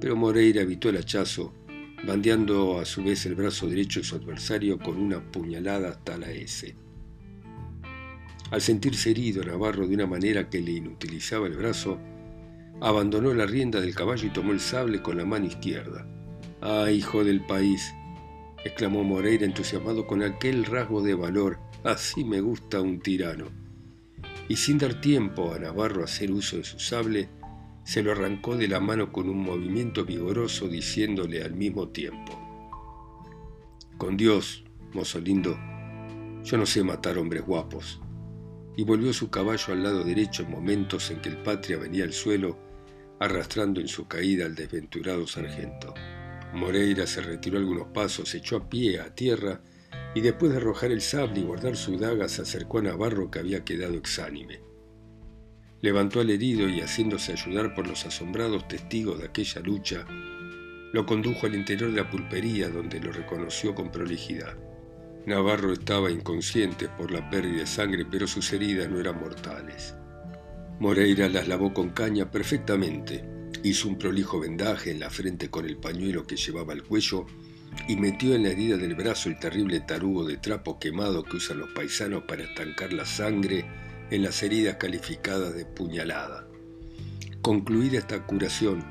pero 0.00 0.14
Moreira 0.14 0.62
evitó 0.62 0.90
el 0.90 0.98
hachazo, 0.98 1.52
bandeando 2.06 2.78
a 2.78 2.84
su 2.84 3.02
vez 3.02 3.26
el 3.26 3.34
brazo 3.34 3.68
derecho 3.68 4.00
de 4.00 4.06
su 4.06 4.16
adversario 4.16 4.78
con 4.78 4.96
una 4.98 5.20
puñalada 5.20 5.88
hasta 5.88 6.18
la 6.18 6.30
S. 6.30 6.74
Al 8.50 8.60
sentirse 8.60 9.10
herido 9.10 9.42
Navarro 9.42 9.88
de 9.88 9.94
una 9.94 10.06
manera 10.06 10.48
que 10.48 10.60
le 10.60 10.72
inutilizaba 10.72 11.48
el 11.48 11.56
brazo, 11.56 11.98
abandonó 12.80 13.34
la 13.34 13.46
rienda 13.46 13.80
del 13.80 13.94
caballo 13.94 14.26
y 14.26 14.32
tomó 14.32 14.52
el 14.52 14.60
sable 14.60 15.02
con 15.02 15.16
la 15.16 15.24
mano 15.24 15.46
izquierda. 15.46 16.06
¡Ah, 16.60 16.90
hijo 16.92 17.24
del 17.24 17.44
país! 17.44 17.92
Exclamó 18.66 19.04
Moreira 19.04 19.44
entusiasmado 19.44 20.06
con 20.06 20.22
aquel 20.22 20.64
rasgo 20.64 21.02
de 21.02 21.14
valor. 21.14 21.58
Así 21.84 22.24
me 22.24 22.40
gusta 22.40 22.80
un 22.80 23.00
tirano. 23.00 23.46
Y 24.48 24.56
sin 24.56 24.78
dar 24.78 25.00
tiempo 25.00 25.52
a 25.52 25.58
Navarro 25.58 26.02
a 26.02 26.04
hacer 26.04 26.30
uso 26.30 26.56
de 26.56 26.64
su 26.64 26.78
sable, 26.78 27.28
se 27.84 28.02
lo 28.02 28.12
arrancó 28.12 28.56
de 28.56 28.68
la 28.68 28.80
mano 28.80 29.12
con 29.12 29.28
un 29.28 29.42
movimiento 29.42 30.04
vigoroso 30.04 30.68
diciéndole 30.68 31.42
al 31.42 31.54
mismo 31.54 31.88
tiempo. 31.88 32.32
Con 33.96 34.16
Dios, 34.16 34.64
mozo 34.92 35.20
lindo, 35.20 35.56
yo 36.42 36.58
no 36.58 36.66
sé 36.66 36.82
matar 36.82 37.16
hombres 37.18 37.44
guapos, 37.44 38.00
y 38.76 38.84
volvió 38.84 39.12
su 39.12 39.30
caballo 39.30 39.72
al 39.72 39.82
lado 39.82 40.04
derecho 40.04 40.42
en 40.42 40.50
momentos 40.50 41.10
en 41.10 41.20
que 41.20 41.28
el 41.28 41.38
patria 41.38 41.78
venía 41.78 42.04
al 42.04 42.12
suelo, 42.12 42.58
arrastrando 43.20 43.80
en 43.80 43.88
su 43.88 44.06
caída 44.06 44.46
al 44.46 44.54
desventurado 44.54 45.26
sargento. 45.26 45.94
Moreira 46.56 47.06
se 47.06 47.20
retiró 47.20 47.58
algunos 47.58 47.88
pasos, 47.88 48.34
echó 48.34 48.56
a 48.56 48.68
pie 48.68 48.98
a 48.98 49.14
tierra 49.14 49.60
y 50.14 50.22
después 50.22 50.50
de 50.50 50.58
arrojar 50.58 50.90
el 50.90 51.02
sable 51.02 51.40
y 51.40 51.42
guardar 51.42 51.76
su 51.76 51.98
daga 51.98 52.28
se 52.28 52.42
acercó 52.42 52.78
a 52.78 52.82
Navarro 52.82 53.30
que 53.30 53.38
había 53.38 53.64
quedado 53.64 53.94
exánime. 53.94 54.60
Levantó 55.82 56.20
al 56.20 56.30
herido 56.30 56.68
y 56.68 56.80
haciéndose 56.80 57.32
ayudar 57.32 57.74
por 57.74 57.86
los 57.86 58.06
asombrados 58.06 58.66
testigos 58.66 59.18
de 59.20 59.26
aquella 59.26 59.60
lucha, 59.60 60.06
lo 60.92 61.04
condujo 61.04 61.46
al 61.46 61.54
interior 61.54 61.90
de 61.90 61.98
la 61.98 62.10
pulpería 62.10 62.70
donde 62.70 63.00
lo 63.00 63.12
reconoció 63.12 63.74
con 63.74 63.92
prolijidad. 63.92 64.56
Navarro 65.26 65.72
estaba 65.72 66.10
inconsciente 66.10 66.88
por 66.88 67.10
la 67.10 67.28
pérdida 67.28 67.60
de 67.60 67.66
sangre, 67.66 68.06
pero 68.10 68.26
sus 68.26 68.50
heridas 68.52 68.88
no 68.88 68.98
eran 68.98 69.20
mortales. 69.20 69.94
Moreira 70.78 71.28
las 71.28 71.48
lavó 71.48 71.74
con 71.74 71.90
caña 71.90 72.30
perfectamente, 72.30 73.35
hizo 73.68 73.88
un 73.88 73.98
prolijo 73.98 74.38
vendaje 74.38 74.90
en 74.90 75.00
la 75.00 75.10
frente 75.10 75.50
con 75.50 75.66
el 75.66 75.76
pañuelo 75.76 76.26
que 76.26 76.36
llevaba 76.36 76.72
al 76.72 76.84
cuello 76.84 77.26
y 77.88 77.96
metió 77.96 78.34
en 78.34 78.44
la 78.44 78.50
herida 78.50 78.76
del 78.76 78.94
brazo 78.94 79.28
el 79.28 79.38
terrible 79.38 79.80
tarugo 79.80 80.24
de 80.24 80.36
trapo 80.36 80.78
quemado 80.78 81.24
que 81.24 81.38
usan 81.38 81.58
los 81.58 81.70
paisanos 81.72 82.24
para 82.24 82.44
estancar 82.44 82.92
la 82.92 83.04
sangre 83.04 83.64
en 84.10 84.22
las 84.22 84.42
heridas 84.42 84.76
calificadas 84.76 85.54
de 85.54 85.66
puñalada. 85.66 86.46
Concluida 87.42 87.98
esta 87.98 88.24
curación, 88.24 88.84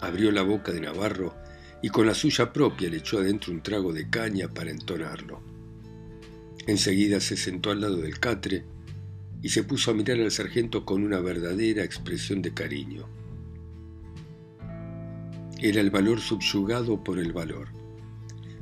abrió 0.00 0.30
la 0.30 0.42
boca 0.42 0.72
de 0.72 0.80
Navarro 0.80 1.34
y 1.82 1.88
con 1.88 2.06
la 2.06 2.14
suya 2.14 2.52
propia 2.52 2.88
le 2.88 2.98
echó 2.98 3.18
adentro 3.18 3.52
un 3.52 3.62
trago 3.62 3.92
de 3.92 4.08
caña 4.08 4.48
para 4.48 4.70
entonarlo. 4.70 5.42
Enseguida 6.66 7.20
se 7.20 7.36
sentó 7.36 7.70
al 7.70 7.80
lado 7.80 7.96
del 7.96 8.18
catre 8.18 8.64
y 9.42 9.48
se 9.48 9.62
puso 9.62 9.90
a 9.90 9.94
mirar 9.94 10.18
al 10.20 10.30
sargento 10.30 10.84
con 10.84 11.02
una 11.02 11.20
verdadera 11.20 11.84
expresión 11.84 12.40
de 12.40 12.54
cariño. 12.54 13.15
Era 15.58 15.80
el 15.80 15.90
valor 15.90 16.20
subyugado 16.20 17.02
por 17.02 17.18
el 17.18 17.32
valor. 17.32 17.68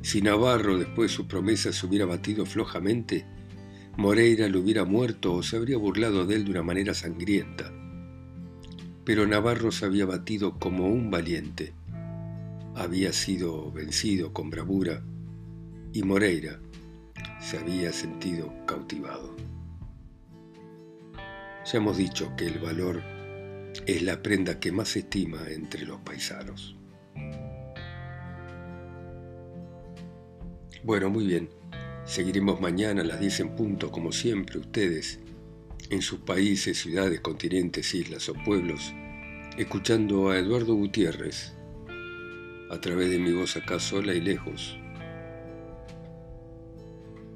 Si 0.01 0.21
Navarro 0.21 0.77
después 0.77 1.11
de 1.11 1.17
su 1.17 1.27
promesa 1.27 1.73
se 1.73 1.85
hubiera 1.85 2.05
batido 2.05 2.45
flojamente, 2.45 3.25
Moreira 3.97 4.47
lo 4.47 4.59
hubiera 4.59 4.85
muerto 4.85 5.33
o 5.33 5.43
se 5.43 5.57
habría 5.57 5.77
burlado 5.77 6.25
de 6.25 6.35
él 6.35 6.45
de 6.45 6.51
una 6.51 6.63
manera 6.63 6.93
sangrienta. 6.93 7.73
Pero 9.03 9.27
Navarro 9.27 9.71
se 9.71 9.85
había 9.85 10.05
batido 10.05 10.57
como 10.57 10.87
un 10.87 11.11
valiente. 11.11 11.73
Había 12.75 13.11
sido 13.11 13.71
vencido 13.71 14.31
con 14.31 14.49
bravura 14.49 15.03
y 15.91 16.03
Moreira, 16.03 16.59
se 17.39 17.57
había 17.57 17.91
sentido 17.91 18.53
cautivado. 18.65 19.35
Ya 21.65 21.77
hemos 21.77 21.97
dicho 21.97 22.33
que 22.37 22.45
el 22.45 22.59
valor 22.59 23.01
es 23.85 24.01
la 24.01 24.21
prenda 24.21 24.59
que 24.59 24.71
más 24.71 24.95
estima 24.95 25.49
entre 25.49 25.85
los 25.85 25.99
paisanos. 26.01 26.77
Bueno, 30.85 31.09
muy 31.09 31.25
bien. 31.25 31.49
Seguiremos 32.05 32.61
mañana 32.61 33.01
a 33.01 33.05
las 33.05 33.19
10 33.19 33.39
en 33.39 33.55
punto, 33.55 33.89
como 33.91 34.11
siempre, 34.11 34.59
ustedes, 34.59 35.19
en 35.89 36.03
sus 36.03 36.19
países, 36.19 36.77
ciudades, 36.77 37.21
continentes, 37.21 37.91
islas 37.95 38.29
o 38.29 38.35
pueblos, 38.35 38.93
escuchando 39.57 40.29
a 40.29 40.37
Eduardo 40.37 40.75
Gutiérrez 40.75 41.55
a 42.69 42.79
través 42.81 43.09
de 43.09 43.17
mi 43.17 43.31
voz 43.31 43.57
acá 43.57 43.79
sola 43.79 44.13
y 44.13 44.21
lejos 44.21 44.77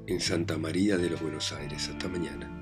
en 0.06 0.20
Santa 0.20 0.56
María 0.56 0.96
de 0.96 1.10
los 1.10 1.20
Buenos 1.20 1.52
Aires. 1.52 1.88
Hasta 1.88 2.06
mañana. 2.06 2.59